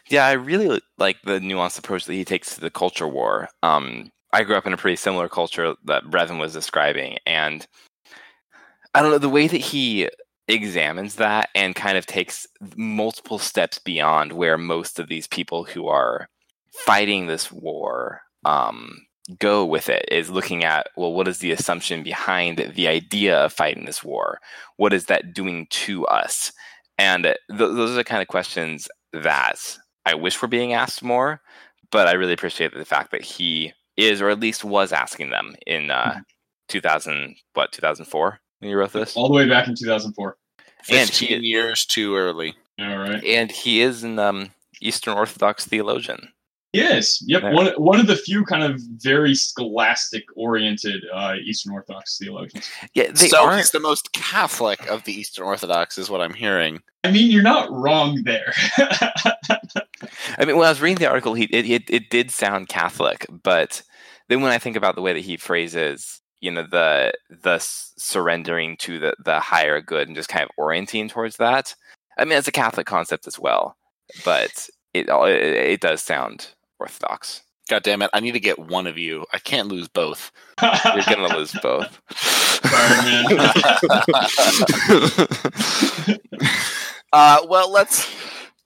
[0.09, 3.49] Yeah, I really like the nuanced approach that he takes to the culture war.
[3.61, 7.65] Um, I grew up in a pretty similar culture that Brevin was describing, and
[8.93, 10.09] I don't know the way that he
[10.47, 12.45] examines that and kind of takes
[12.75, 16.27] multiple steps beyond where most of these people who are
[16.73, 19.05] fighting this war um,
[19.39, 23.53] go with it is looking at well what is the assumption behind the idea of
[23.53, 24.39] fighting this war
[24.75, 26.51] what is that doing to us
[26.97, 31.41] and th- those are the kind of questions that i wish were being asked more
[31.91, 35.55] but i really appreciate the fact that he is or at least was asking them
[35.67, 36.19] in uh, mm-hmm.
[36.69, 39.15] 2000 what 2004 when you wrote this?
[39.15, 40.37] All the way back in 2004
[40.89, 42.55] and he, years too early.
[42.79, 43.23] All right.
[43.23, 44.51] And he is an um,
[44.81, 46.29] eastern orthodox theologian
[46.73, 47.43] Yes, yep.
[47.53, 52.67] One one of the few kind of very scholastic oriented uh, Eastern Orthodox theologians.
[52.95, 53.57] Yeah, they so aren't...
[53.57, 56.81] he's the most Catholic of the Eastern Orthodox, is what I'm hearing.
[57.03, 58.53] I mean, you're not wrong there.
[58.77, 63.27] I mean, when I was reading the article, he it, it it did sound Catholic,
[63.43, 63.83] but
[64.29, 68.77] then when I think about the way that he phrases, you know, the the surrendering
[68.77, 71.75] to the the higher good and just kind of orienting towards that,
[72.17, 73.77] I mean, it's a Catholic concept as well,
[74.25, 76.47] but it it, it does sound
[76.83, 77.43] Orthodox.
[77.69, 78.09] God damn it!
[78.13, 79.25] I need to get one of you.
[79.33, 80.33] I can't lose both.
[80.61, 82.01] You're gonna lose both.
[87.13, 88.13] uh, well, let's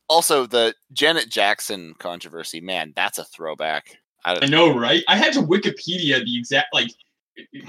[0.07, 2.59] also the Janet Jackson controversy.
[2.59, 3.99] Man, that's a throwback.
[4.26, 5.03] I, I know, right?
[5.07, 6.89] I had to Wikipedia the exact like.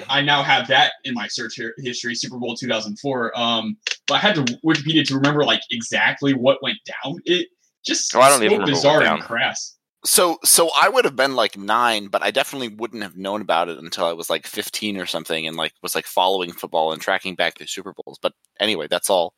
[0.09, 3.39] I now have that in my search history, Super Bowl 2004.
[3.39, 3.77] Um,
[4.07, 7.19] but I had to Wikipedia to remember like exactly what went down.
[7.27, 7.49] It
[7.85, 9.78] just oh, I don't so even bizarre and crass.
[10.09, 13.69] So so I would have been like nine, but I definitely wouldn't have known about
[13.69, 17.03] it until I was like fifteen or something, and like was like following football and
[17.03, 18.19] tracking back the Super Bowls.
[18.21, 19.35] But anyway, that's all.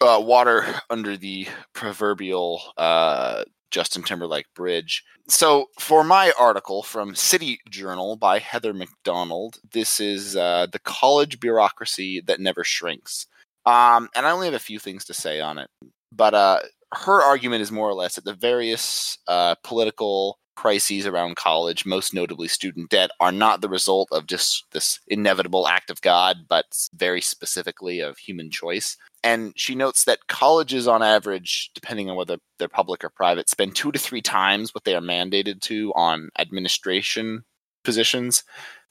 [0.00, 3.42] Uh, water under the proverbial uh,
[3.72, 5.02] Justin Timberlake bridge.
[5.28, 10.78] So, for my article from City Journal by Heather Mac Donald, this is uh, the
[10.78, 13.26] college bureaucracy that never shrinks.
[13.64, 15.68] Um, and I only have a few things to say on it,
[16.12, 16.60] but uh,
[17.04, 22.14] her argument is more or less that the various uh, political crises around college, most
[22.14, 26.64] notably student debt, are not the result of just this inevitable act of God, but
[26.94, 28.96] very specifically of human choice.
[29.22, 33.74] And she notes that colleges, on average, depending on whether they're public or private, spend
[33.74, 37.42] two to three times what they are mandated to on administration
[37.84, 38.42] positions.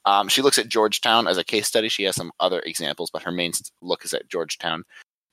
[0.05, 1.89] Um, she looks at Georgetown as a case study.
[1.89, 4.83] She has some other examples, but her main look is at Georgetown.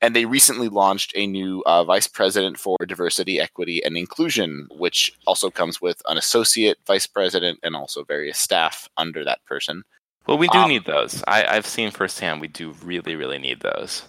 [0.03, 5.13] And they recently launched a new uh, vice president for diversity, equity, and inclusion, which
[5.25, 9.83] also comes with an associate vice president and also various staff under that person.
[10.27, 11.23] Well, we do um, need those.
[11.25, 14.03] I, I've seen firsthand we do really, really need those.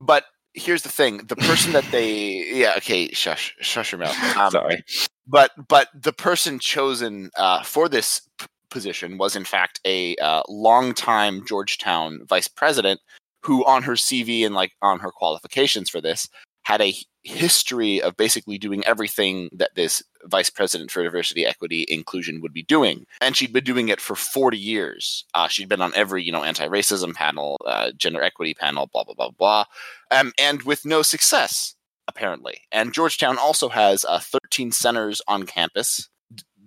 [0.00, 4.36] But here's the thing: the person that they, yeah, okay, shush, shush your mouth.
[4.36, 4.84] Um, Sorry,
[5.26, 10.44] but but the person chosen uh, for this p- position was in fact a uh,
[10.48, 13.00] longtime Georgetown vice president
[13.42, 16.28] who on her CV and like on her qualifications for this
[16.62, 22.40] had a history of basically doing everything that this vice president for diversity, equity, inclusion
[22.40, 25.24] would be doing, and she'd been doing it for 40 years.
[25.34, 29.14] Uh, she'd been on every you know anti-racism panel, uh, gender equity panel, blah blah
[29.14, 29.64] blah blah,
[30.10, 31.74] um, and with no success
[32.08, 32.62] apparently.
[32.72, 36.08] And Georgetown also has uh, 13 centers on campus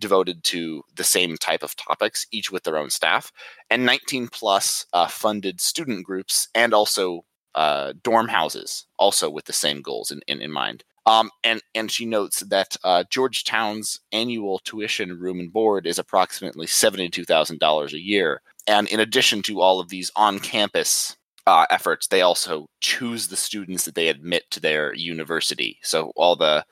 [0.03, 3.31] devoted to the same type of topics, each with their own staff,
[3.69, 7.23] and 19 plus uh, funded student groups, and also
[7.55, 10.83] uh, dorm houses, also with the same goals in, in, in mind.
[11.05, 16.67] Um, and and she notes that uh, Georgetown's annual tuition, room and board is approximately
[16.67, 18.41] seventy two thousand dollars a year.
[18.67, 21.15] And in addition to all of these on campus
[21.47, 25.77] uh, efforts, they also choose the students that they admit to their university.
[25.81, 26.65] So all the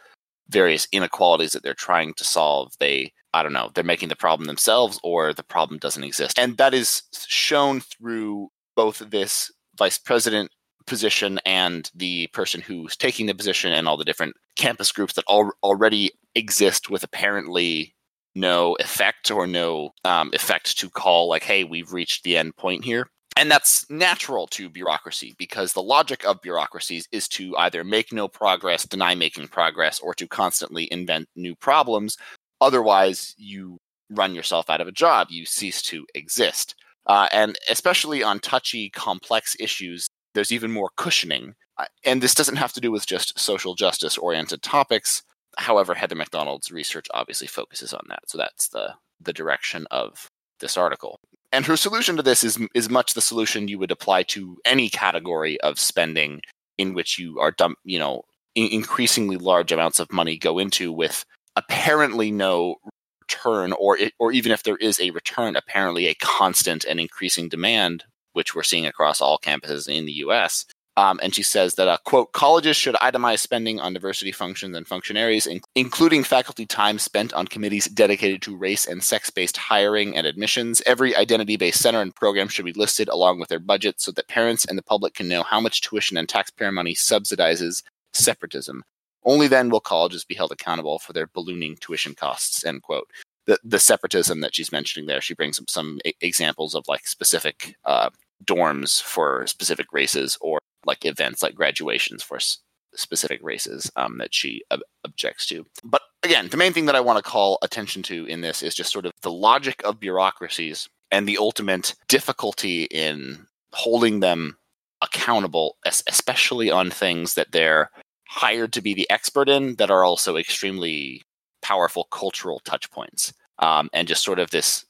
[0.50, 4.48] various inequalities that they're trying to solve, they I don't know, they're making the problem
[4.48, 6.38] themselves or the problem doesn't exist.
[6.38, 10.52] And that is shown through both this vice president
[10.86, 15.24] position and the person who's taking the position and all the different campus groups that
[15.30, 17.96] al- already exist with apparently
[18.36, 22.84] no effect or no um, effect to call like hey we've reached the end point
[22.84, 28.12] here and that's natural to bureaucracy because the logic of bureaucracies is to either make
[28.12, 32.18] no progress deny making progress or to constantly invent new problems
[32.60, 33.78] otherwise you
[34.10, 36.76] run yourself out of a job you cease to exist
[37.08, 41.56] uh, and especially on touchy complex issues there's even more cushioning.
[41.78, 45.24] Uh, and this doesn't have to do with just social justice oriented topics.
[45.58, 48.22] However, Heather Mac Donald's research obviously focuses on that.
[48.28, 50.28] So that's the, the direction of
[50.60, 51.20] this article.
[51.52, 54.90] And her solution to this is, is much the solution you would apply to any
[54.90, 56.42] category of spending
[56.78, 58.24] in which you are dump, you know,
[58.56, 61.26] in- increasingly large amounts of money go into with
[61.56, 62.76] apparently no
[63.22, 67.50] return or it, or even if there is a return apparently a constant and increasing
[67.50, 70.66] demand which we're seeing across all campuses in the US.
[70.98, 74.86] Um, and she says that, uh, quote, colleges should itemize spending on diversity functions and
[74.86, 80.18] functionaries, in- including faculty time spent on committees dedicated to race and sex based hiring
[80.18, 80.82] and admissions.
[80.86, 84.28] Every identity based center and program should be listed along with their budget so that
[84.28, 87.84] parents and the public can know how much tuition and taxpayer money subsidizes
[88.14, 88.84] separatism.
[89.24, 93.10] Only then will colleges be held accountable for their ballooning tuition costs, end quote.
[93.46, 97.76] The, the separatism that she's mentioning there, she brings up some examples of like specific
[97.86, 98.10] uh,
[98.46, 102.60] dorms for specific races or like events like graduations for s-
[102.96, 105.66] specific races um, that she ob- objects to.
[105.84, 108.76] But again, the main thing that I want to call attention to in this is
[108.76, 114.58] just sort of the logic of bureaucracies and the ultimate difficulty in holding them
[115.02, 117.90] accountable, especially on things that they're
[118.28, 121.22] hired to be the expert in that are also extremely
[121.62, 123.34] powerful cultural touch points.
[123.60, 124.86] Um, and just sort of this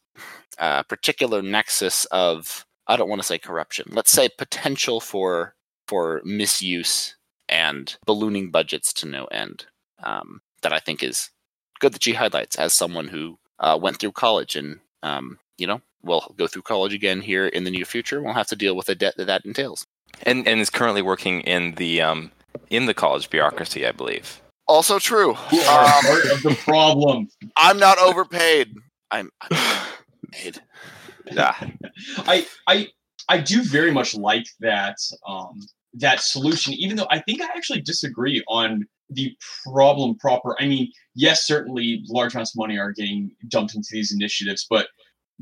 [0.57, 3.87] uh, particular nexus of I don't want to say corruption.
[3.91, 5.55] Let's say potential for
[5.91, 7.17] for misuse
[7.49, 9.65] and ballooning budgets to no end.
[10.01, 11.31] Um, that I think is
[11.81, 15.81] good that she highlights as someone who uh, went through college and um, you know
[16.01, 18.21] will go through college again here in the near future.
[18.21, 19.85] We'll have to deal with the debt that that entails.
[20.23, 22.31] And and is currently working in the um,
[22.69, 24.41] in the college bureaucracy, I believe.
[24.67, 25.35] Also true.
[25.51, 27.27] You are um, part of the problem.
[27.57, 28.73] I'm not overpaid.
[29.11, 29.85] I'm, I'm
[30.31, 30.61] paid.
[31.31, 31.55] Yeah.
[32.17, 32.87] I I
[33.29, 35.61] I do very much like that um,
[35.95, 39.35] that solution, even though I think I actually disagree on the
[39.71, 40.55] problem proper.
[40.59, 44.87] I mean, yes, certainly large amounts of money are getting dumped into these initiatives, but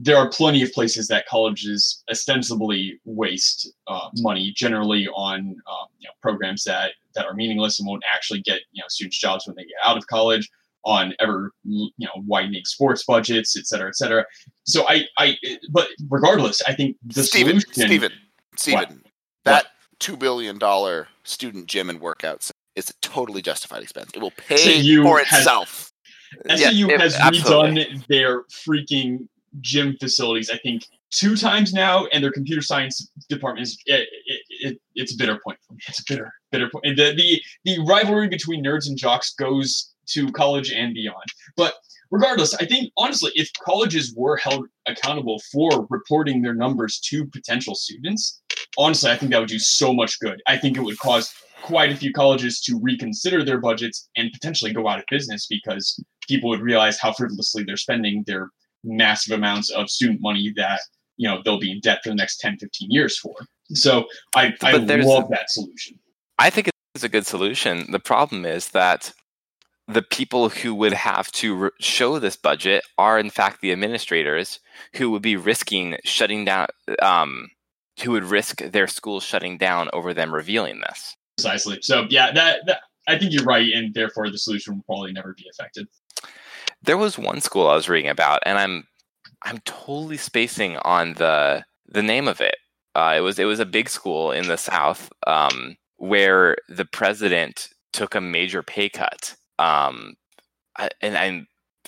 [0.02, 6.08] there are plenty of places that colleges ostensibly waste uh, money, generally on um, you
[6.08, 9.56] know, programs that that are meaningless and won't actually get you know students jobs when
[9.56, 10.50] they get out of college
[10.86, 14.26] on ever you know widening sports budgets, et cetera, et cetera.
[14.64, 15.38] So I, I,
[15.70, 17.88] but regardless, I think the Steven, solution.
[17.88, 18.12] Steven,
[18.56, 19.04] Steven,
[19.44, 19.68] that what?
[20.00, 24.12] Two billion dollar student gym and workouts is a totally justified expense.
[24.14, 25.92] It will pay SAU for itself.
[26.48, 27.86] Has, SAU yeah, has absolutely.
[27.86, 29.28] redone their freaking
[29.62, 30.50] gym facilities.
[30.50, 35.14] I think two times now, and their computer science department is it, it, it, it's
[35.14, 35.80] a bitter point for me.
[35.88, 36.86] It's a bitter bitter point.
[36.98, 41.26] The the the rivalry between nerds and jocks goes to college and beyond.
[41.56, 41.76] But
[42.12, 47.76] regardless, I think honestly, if colleges were held accountable for reporting their numbers to potential
[47.76, 48.42] students,
[48.78, 50.42] honestly, I think that would do so much good.
[50.48, 54.74] I think it would cause quite a few colleges to reconsider their budgets and potentially
[54.74, 58.50] go out of business because people would realize how frivolously they're spending their
[58.84, 60.80] massive amounts of student money that
[61.18, 63.34] you know they'll be in debt for the next 10 15 years for.
[63.74, 64.06] So
[64.36, 66.00] i, I love that solution.
[66.38, 67.92] I think it's a good solution.
[67.92, 69.12] The problem is that
[69.88, 74.60] the people who would have to re- show this budget are in fact the administrators
[74.96, 76.68] who would be risking shutting down
[77.02, 77.50] um,
[78.02, 82.60] who would risk their schools shutting down over them revealing this precisely so yeah that,
[82.66, 85.88] that I think you're right, and therefore the solution will probably never be affected.
[86.84, 88.88] There was one school I was reading about, and I'm
[89.44, 92.56] I'm totally spacing on the the name of it.
[92.96, 97.70] Uh, it was it was a big school in the South um, where the president
[97.94, 100.14] took a major pay cut, um,
[100.78, 101.48] and and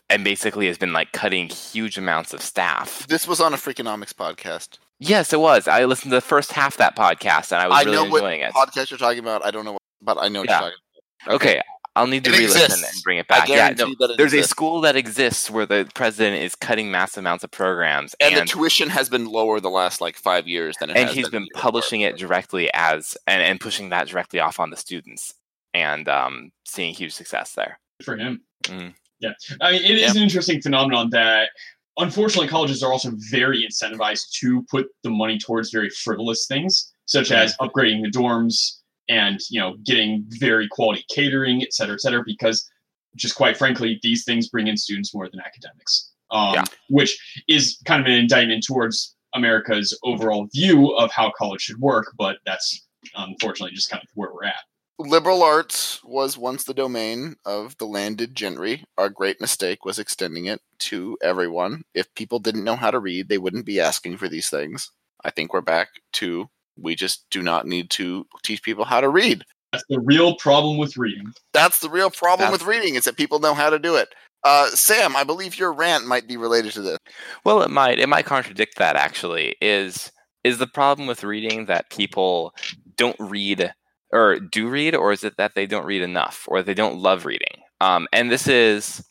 [0.09, 3.05] and basically has been like cutting huge amounts of staff.
[3.07, 4.80] This was on a Freakonomics podcast.
[5.04, 5.68] Yes, it was.
[5.68, 8.04] I listened to the first half of that podcast, and I was I really know
[8.04, 8.54] what enjoying it.
[8.54, 9.43] podcast you're talking about.
[9.43, 10.62] I don't know, what, but I know what Yeah.
[10.62, 11.62] you're talking Okay,
[11.95, 12.93] I'll need to It re-listen exists.
[12.95, 13.38] and bring it about.
[13.38, 13.49] I back.
[13.49, 14.52] Yeah, guarantee no, that it there's a exists.
[14.52, 18.52] school that exists where the president is cutting massive amounts of programs, and, and the
[18.52, 20.99] tuition has been lower the last like five years than it has.
[21.02, 22.16] and has he's been been publishing before.
[22.16, 25.34] it directly as and, and pushing that directly off on the students
[25.74, 27.80] and um, seeing huge success there.
[28.04, 28.41] for him.
[28.66, 28.93] Mhm.
[29.20, 31.49] Yeah, I mean, it is an interesting phenomenon that
[31.98, 37.32] unfortunately colleges are also very incentivized to put the money towards very frivolous things, such
[37.32, 38.78] as upgrading the dorms
[39.10, 42.24] and you know getting very quality catering, et cetera, et cetera.
[42.26, 42.70] Because
[43.16, 46.64] just quite frankly, these things bring in students more than academics, um, Yeah.
[46.89, 52.14] which is kind of an indictment towards America's overall view of how college should work.
[52.18, 54.64] But that's unfortunately just kind of where we're at.
[55.02, 58.84] Liberal arts was once the domain of the landed gentry.
[58.97, 61.84] Our great mistake was extending it to everyone.
[61.93, 64.91] If people didn't know how to read, they wouldn't be asking for these things.
[65.24, 69.10] I think we're back to we just do not need to teach people how to
[69.10, 69.43] read.
[69.72, 71.34] That's the real problem with reading.
[71.54, 74.10] That's the real problem That's- with reading is that people know how to do it.
[74.43, 76.97] Uh, Sam, I believe your rant might be related to this.
[77.43, 79.56] Well, it might it might contradict that actually.
[79.62, 80.12] Is
[80.43, 82.56] is the problem with reading that people
[82.97, 83.72] don't read
[84.12, 87.26] or do read, or is it that they don't read enough, or they don't love
[87.26, 87.62] reading?
[87.80, 89.03] Um, and this is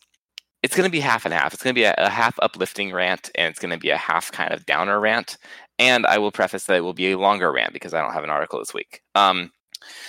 [0.63, 1.53] it's going to be half and half.
[1.53, 3.97] It's going to be a, a half uplifting rant, and it's going to be a
[3.97, 5.37] half kind of downer rant.
[5.79, 8.23] And I will preface that it will be a longer rant because I don't have
[8.23, 9.01] an article this week.
[9.15, 9.51] Um,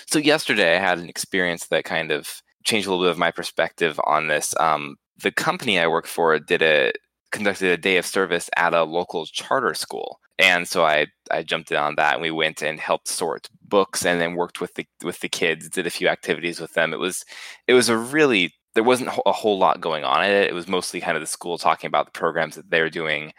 [0.07, 3.31] so yesterday I had an experience that kind of changed a little bit of my
[3.31, 4.55] perspective on this.
[4.61, 6.93] Um, the company I work for did a
[7.31, 10.21] conducted a day of service at a local charter school.
[10.43, 14.07] And so I, I jumped in on that and we went and helped sort books
[14.07, 16.93] and then worked with the with the kids, did a few activities with them.
[16.95, 17.25] It was
[17.69, 20.49] it was a really there wasn't a whole- lot going on it.
[20.51, 23.33] It was mostly kind of the school talking about the programs that they're doing.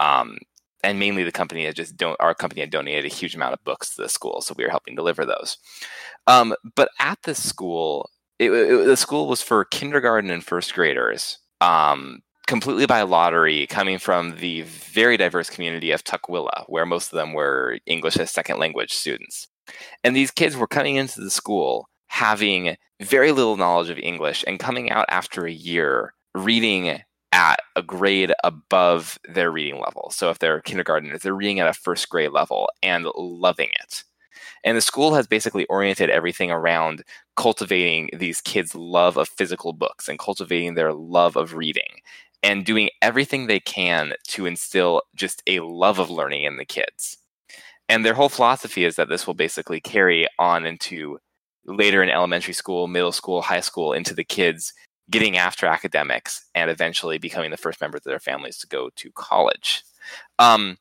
[0.00, 0.38] Um,
[0.84, 3.64] and mainly the company had just don't our company had donated a huge amount of
[3.64, 5.58] books to the school, so we were helping deliver those.
[6.26, 11.38] Um, but at this school, it, it- the school was for kindergarten and first graders,
[11.62, 17.16] um, completely by lottery, coming from the very diverse community of Tukwila, where most of
[17.16, 19.48] them were English as second language students.
[20.02, 24.60] And these kids were coming into the school having very little knowledge of English and
[24.60, 27.00] coming out after a year reading
[27.32, 30.10] at a grade above their reading level.
[30.10, 34.04] So if they're kindergartners, they're reading at a first grade level and loving it.
[34.62, 37.02] And the school has basically oriented everything around
[37.36, 42.00] cultivating these kids' love of physical books and cultivating their love of reading
[42.44, 47.16] and doing everything they can to instill just a love of learning in the kids.
[47.88, 51.18] And their whole philosophy is that this will basically carry on into
[51.64, 54.74] later in elementary school, middle school, high school, into the kids
[55.10, 59.10] getting after academics and eventually becoming the first members of their families to go to
[59.12, 59.82] college.
[60.38, 60.76] Um,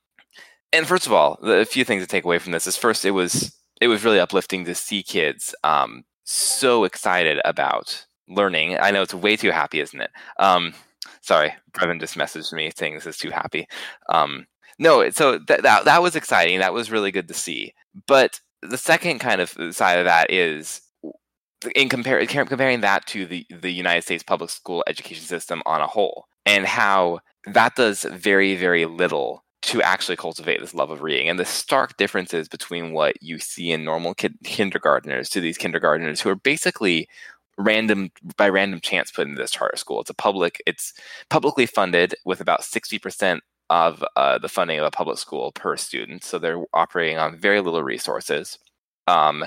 [0.73, 3.05] and first of all, the, a few things to take away from this is first,
[3.05, 8.77] it was it was really uplifting to see kids um, so excited about learning.
[8.79, 10.11] I know it's way too happy, isn't it?
[10.39, 10.73] Um,
[11.23, 13.67] sorry, Brevin just messaged me saying this is too happy.
[14.09, 14.45] Um,
[14.77, 16.59] no, so that, that was exciting.
[16.59, 17.73] That was really good to see.
[18.07, 20.81] But the second kind of side of that is
[21.75, 25.87] in compare, comparing that to the the United States public school education system on a
[25.87, 31.29] whole, and how that does very very little to actually cultivate this love of reading,
[31.29, 36.19] and the stark differences between what you see in normal kid, kindergartners to these kindergartners
[36.19, 37.07] who are basically
[37.57, 40.01] random by random chance put into this charter school.
[40.01, 40.93] It's a public, it's
[41.29, 45.77] publicly funded with about sixty percent of uh, the funding of a public school per
[45.77, 48.59] student, so they're operating on very little resources.
[49.07, 49.45] Um,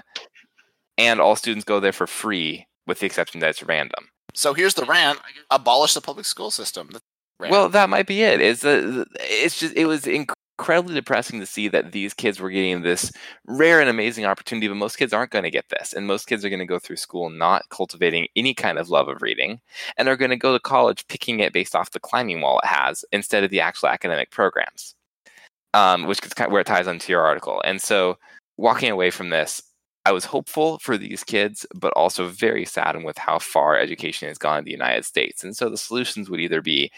[0.98, 4.08] and all students go there for free, with the exception that it's random.
[4.34, 6.90] So here's the rant: abolish the public school system.
[7.38, 8.40] Well, that might be it.
[8.40, 10.06] It's a, it's just it was
[10.58, 13.12] incredibly depressing to see that these kids were getting this
[13.46, 16.44] rare and amazing opportunity, but most kids aren't going to get this, and most kids
[16.44, 19.60] are going to go through school not cultivating any kind of love of reading,
[19.98, 22.66] and are going to go to college picking it based off the climbing wall it
[22.66, 24.94] has instead of the actual academic programs,
[25.74, 27.60] um, which is kind of where it ties into your article.
[27.64, 28.18] And so,
[28.56, 29.62] walking away from this,
[30.06, 34.38] I was hopeful for these kids, but also very saddened with how far education has
[34.38, 35.42] gone in the United States.
[35.44, 36.92] And so the solutions would either be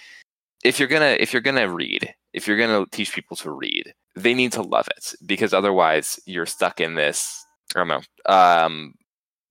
[0.64, 4.34] if you're gonna if you're gonna read, if you're gonna teach people to read, they
[4.34, 7.44] need to love it because otherwise you're stuck in this
[7.74, 8.94] I don't know um,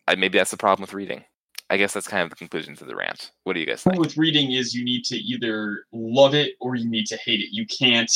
[0.08, 1.24] I, maybe that's the problem with reading.
[1.70, 3.32] I guess that's kind of the conclusion to the rant.
[3.44, 4.00] What do you guys think?
[4.00, 7.50] With reading is you need to either love it or you need to hate it.
[7.52, 8.12] You can't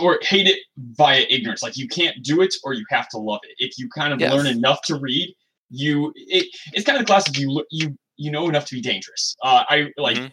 [0.00, 0.58] or hate it
[0.96, 1.62] via ignorance.
[1.62, 3.54] Like you can't do it or you have to love it.
[3.58, 4.32] If you kind of yes.
[4.32, 5.34] learn enough to read,
[5.68, 7.38] you it, it's kind of the classic.
[7.38, 9.36] You you you know enough to be dangerous.
[9.42, 10.26] Uh, I like mm-hmm.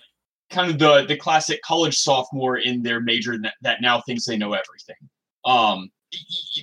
[0.51, 4.37] Kind of the the classic college sophomore in their major that, that now thinks they
[4.37, 4.95] know everything.
[5.45, 5.89] Um,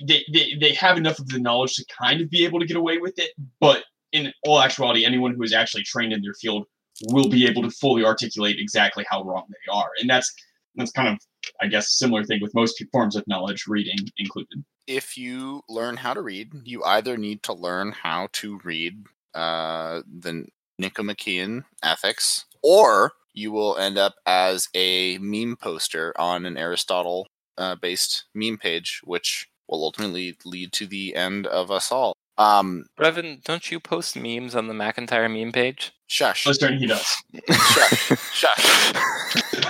[0.05, 2.77] they, they they have enough of the knowledge to kind of be able to get
[2.77, 6.65] away with it, but in all actuality, anyone who is actually trained in their field
[7.09, 10.33] will be able to fully articulate exactly how wrong they are, and that's
[10.75, 11.17] that's kind of
[11.61, 14.63] I guess a similar thing with most forms of knowledge, reading included.
[14.87, 20.01] If you learn how to read, you either need to learn how to read uh,
[20.07, 20.45] the
[20.79, 27.27] Nicomachean Ethics, or you will end up as a meme poster on an Aristotle
[27.57, 32.15] uh, based meme page, which will ultimately lead to the end of us all.
[32.37, 35.91] Um, Brevin, don't you post memes on the MacIntyre meme page?
[36.07, 36.45] Shush.
[36.45, 37.05] Most he does.
[37.49, 38.11] shush.
[38.33, 38.65] Shush.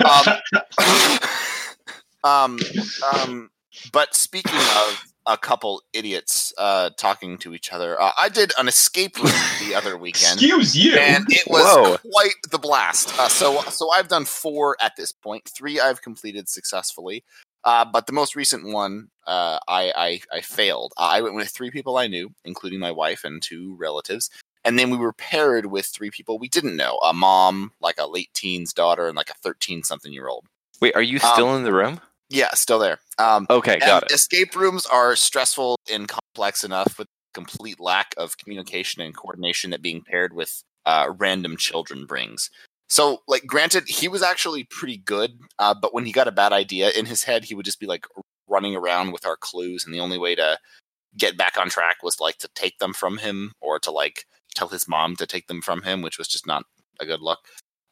[0.00, 0.38] Um,
[2.24, 2.58] um,
[3.12, 3.50] um,
[3.92, 8.68] but speaking of a couple idiots uh, talking to each other, uh, I did an
[8.68, 9.32] escape room
[9.66, 10.40] the other weekend.
[10.40, 11.98] Excuse you, and it was Whoa.
[12.10, 13.18] quite the blast.
[13.18, 15.48] Uh, so, so I've done four at this point.
[15.48, 17.24] Three I've completed successfully.
[17.64, 20.94] Uh, but the most recent one, uh, I, I, I failed.
[20.96, 24.30] I went with three people I knew, including my wife and two relatives,
[24.64, 28.06] and then we were paired with three people we didn't know: a mom, like a
[28.06, 30.46] late teens daughter, and like a thirteen something year old.
[30.80, 32.00] Wait, are you still um, in the room?
[32.30, 32.98] Yeah, still there.
[33.18, 34.12] Um, okay, got it.
[34.12, 39.82] Escape rooms are stressful and complex enough with complete lack of communication and coordination that
[39.82, 42.50] being paired with uh, random children brings.
[42.88, 46.52] So, like, granted, he was actually pretty good, uh, but when he got a bad
[46.52, 48.06] idea in his head, he would just be like
[48.48, 50.58] running around with our clues, and the only way to
[51.16, 54.24] get back on track was like to take them from him or to like
[54.54, 56.64] tell his mom to take them from him, which was just not
[57.00, 57.40] a good look.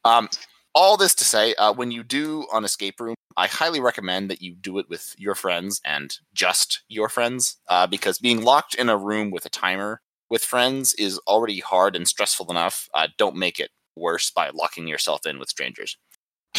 [0.05, 0.29] Um,
[0.75, 4.41] all this to say, uh, when you do an escape room, I highly recommend that
[4.41, 8.89] you do it with your friends and just your friends, uh, because being locked in
[8.89, 12.87] a room with a timer with friends is already hard and stressful enough.
[12.93, 15.97] Uh, don't make it worse by locking yourself in with strangers.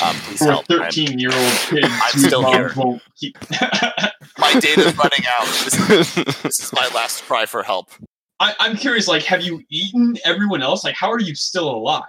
[0.03, 0.67] Um, please help.
[0.67, 2.73] 13 year old kid, I'm still here.
[3.17, 3.39] Keep...
[4.39, 5.47] my data's running out.
[5.65, 7.91] This is, this is my last cry for help.
[8.39, 10.83] I, I'm curious, like, have you eaten everyone else?
[10.85, 12.05] Like, how are you still alive?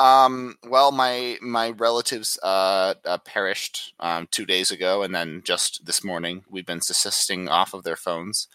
[0.00, 5.84] Um, well, my my relatives uh, uh, perished um, two days ago, and then just
[5.84, 8.48] this morning we've been subsisting off of their phones,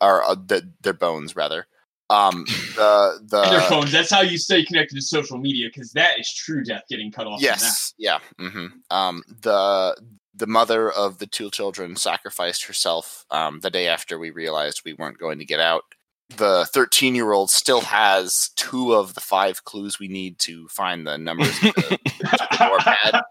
[0.00, 1.66] or uh, the, their bones rather.
[2.08, 2.44] Um,
[2.76, 3.90] the the and their phones.
[3.90, 7.26] That's how you stay connected to social media because that is true death getting cut
[7.26, 7.42] off.
[7.42, 8.20] Yes, yeah.
[8.38, 8.66] Mm-hmm.
[8.88, 10.00] Um, the
[10.36, 14.94] the mother of the two children sacrificed herself um, the day after we realized we
[14.94, 15.82] weren't going to get out
[16.28, 21.06] the 13 year old still has two of the five clues we need to find
[21.06, 23.22] the numbers of the, the door pad.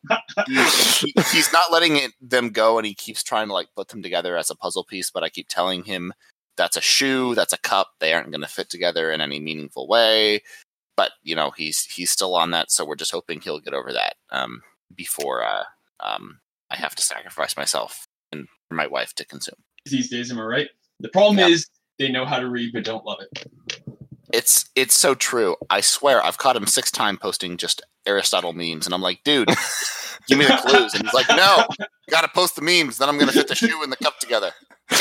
[0.47, 3.89] He, he, he's not letting it, them go and he keeps trying to like put
[3.89, 6.13] them together as a puzzle piece, but I keep telling him
[6.55, 9.87] that's a shoe, that's a cup, they aren't going to fit together in any meaningful
[9.87, 10.41] way.
[10.95, 13.91] But you know he's he's still on that, so we're just hoping he'll get over
[13.91, 14.61] that um,
[14.95, 15.65] before uh,
[15.99, 16.39] um,
[16.69, 19.57] I have to sacrifice myself and my wife to consume.
[19.85, 20.69] These days, am I right?
[21.01, 21.47] The problem yeah.
[21.47, 21.67] is
[21.97, 23.51] they know how to read but don't love it.
[24.33, 25.55] It's it's so true.
[25.69, 29.47] I swear, I've caught him six times posting just Aristotle memes, and I'm like, dude,
[30.27, 30.93] give me the clues.
[30.93, 31.65] And he's like, no,
[32.09, 32.97] got to post the memes.
[32.97, 34.51] Then I'm gonna fit the shoe and the cup together.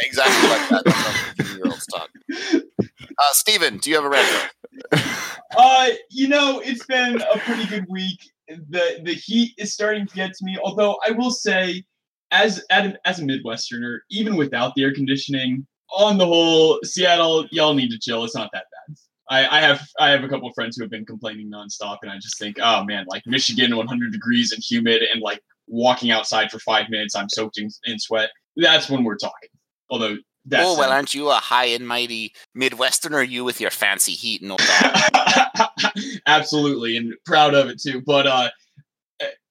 [0.00, 0.82] exactly like that.
[1.36, 2.10] That's year olds talk.
[3.18, 4.50] Uh, Steven, do you have a rant?
[5.56, 8.30] Uh, you know, it's been a pretty good week.
[8.48, 10.58] The the heat is starting to get to me.
[10.62, 11.84] Although I will say,
[12.30, 15.66] as as a Midwesterner, even without the air conditioning,
[15.96, 18.24] on the whole, Seattle, y'all need to chill.
[18.24, 18.96] It's not that bad.
[19.30, 22.10] I, I have I have a couple of friends who have been complaining nonstop, and
[22.10, 26.50] I just think, oh man, like Michigan, 100 degrees and humid, and like walking outside
[26.50, 28.30] for five minutes, I'm soaked in, in sweat.
[28.56, 29.48] That's when we're talking.
[29.88, 33.26] Although that's oh well, um, aren't you a high and mighty Midwesterner?
[33.26, 35.70] You with your fancy heat and all that.
[36.26, 38.02] Absolutely, and proud of it too.
[38.04, 38.50] But uh,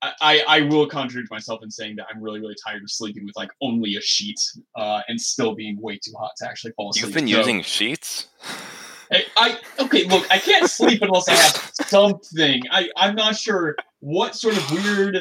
[0.02, 3.36] I, I will contradict myself in saying that I'm really really tired of sleeping with
[3.36, 4.40] like only a sheet
[4.76, 7.06] uh, and still being way too hot to actually fall asleep.
[7.06, 8.26] You've been so, using sheets.
[9.12, 12.62] I, I okay look I can't sleep unless I have something.
[12.70, 15.18] I I'm not sure what sort of weird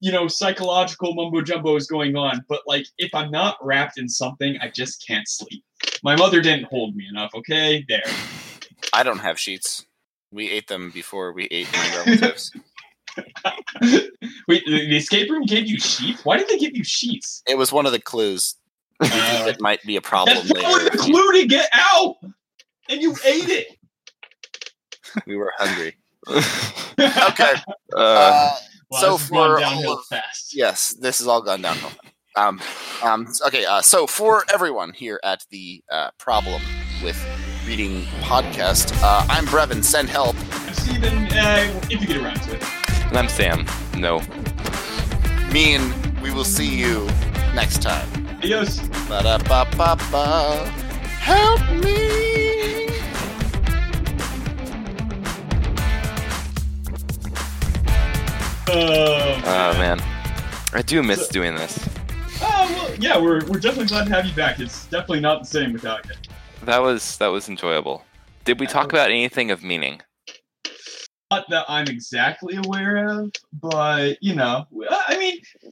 [0.00, 4.08] you know psychological mumbo jumbo is going on, but like if I'm not wrapped in
[4.08, 5.62] something, I just can't sleep.
[6.02, 7.32] My mother didn't hold me enough.
[7.34, 8.02] Okay, there.
[8.94, 9.86] I don't have sheets.
[10.30, 12.50] We ate them before we ate my relatives.
[14.48, 16.24] Wait, the escape room gave you sheets?
[16.24, 17.42] Why did they give you sheets?
[17.48, 18.54] It was one of the clues.
[19.00, 20.84] Uh, it might be a problem that's later.
[20.90, 22.16] the clue to get out.
[22.88, 23.66] and you ate it.
[25.26, 25.96] We were hungry.
[26.28, 27.54] okay.
[27.94, 28.56] Uh, Uh,
[28.90, 30.54] Wow, So this has gone for all of- fast.
[30.54, 31.92] yes, this has all gone downhill.
[32.36, 32.60] Um,
[33.02, 36.60] um, okay, uh, so for everyone here at the uh, Problem
[37.02, 37.16] with
[37.66, 39.82] Reading podcast, uh, I'm Brevin.
[39.82, 40.36] Send help.
[40.74, 42.62] Steven, uh, if you get around to it.
[43.08, 43.66] And I'm Sam.
[43.96, 44.20] No.
[45.52, 47.06] Me and we will see you
[47.54, 48.08] next time.
[48.38, 48.78] Adios.
[49.08, 50.64] Ba-da-ba-ba-ba.
[51.20, 52.88] Help me.
[58.68, 60.00] Uh, Oh man,
[60.72, 61.78] I do miss doing this.
[62.40, 64.60] Oh well, yeah, we're we're definitely glad to have you back.
[64.60, 66.12] It's definitely not the same without you.
[66.64, 68.04] That was that was enjoyable.
[68.44, 70.00] Did we talk about anything of meaning?
[71.48, 75.40] That I'm exactly aware of, but you know, I mean,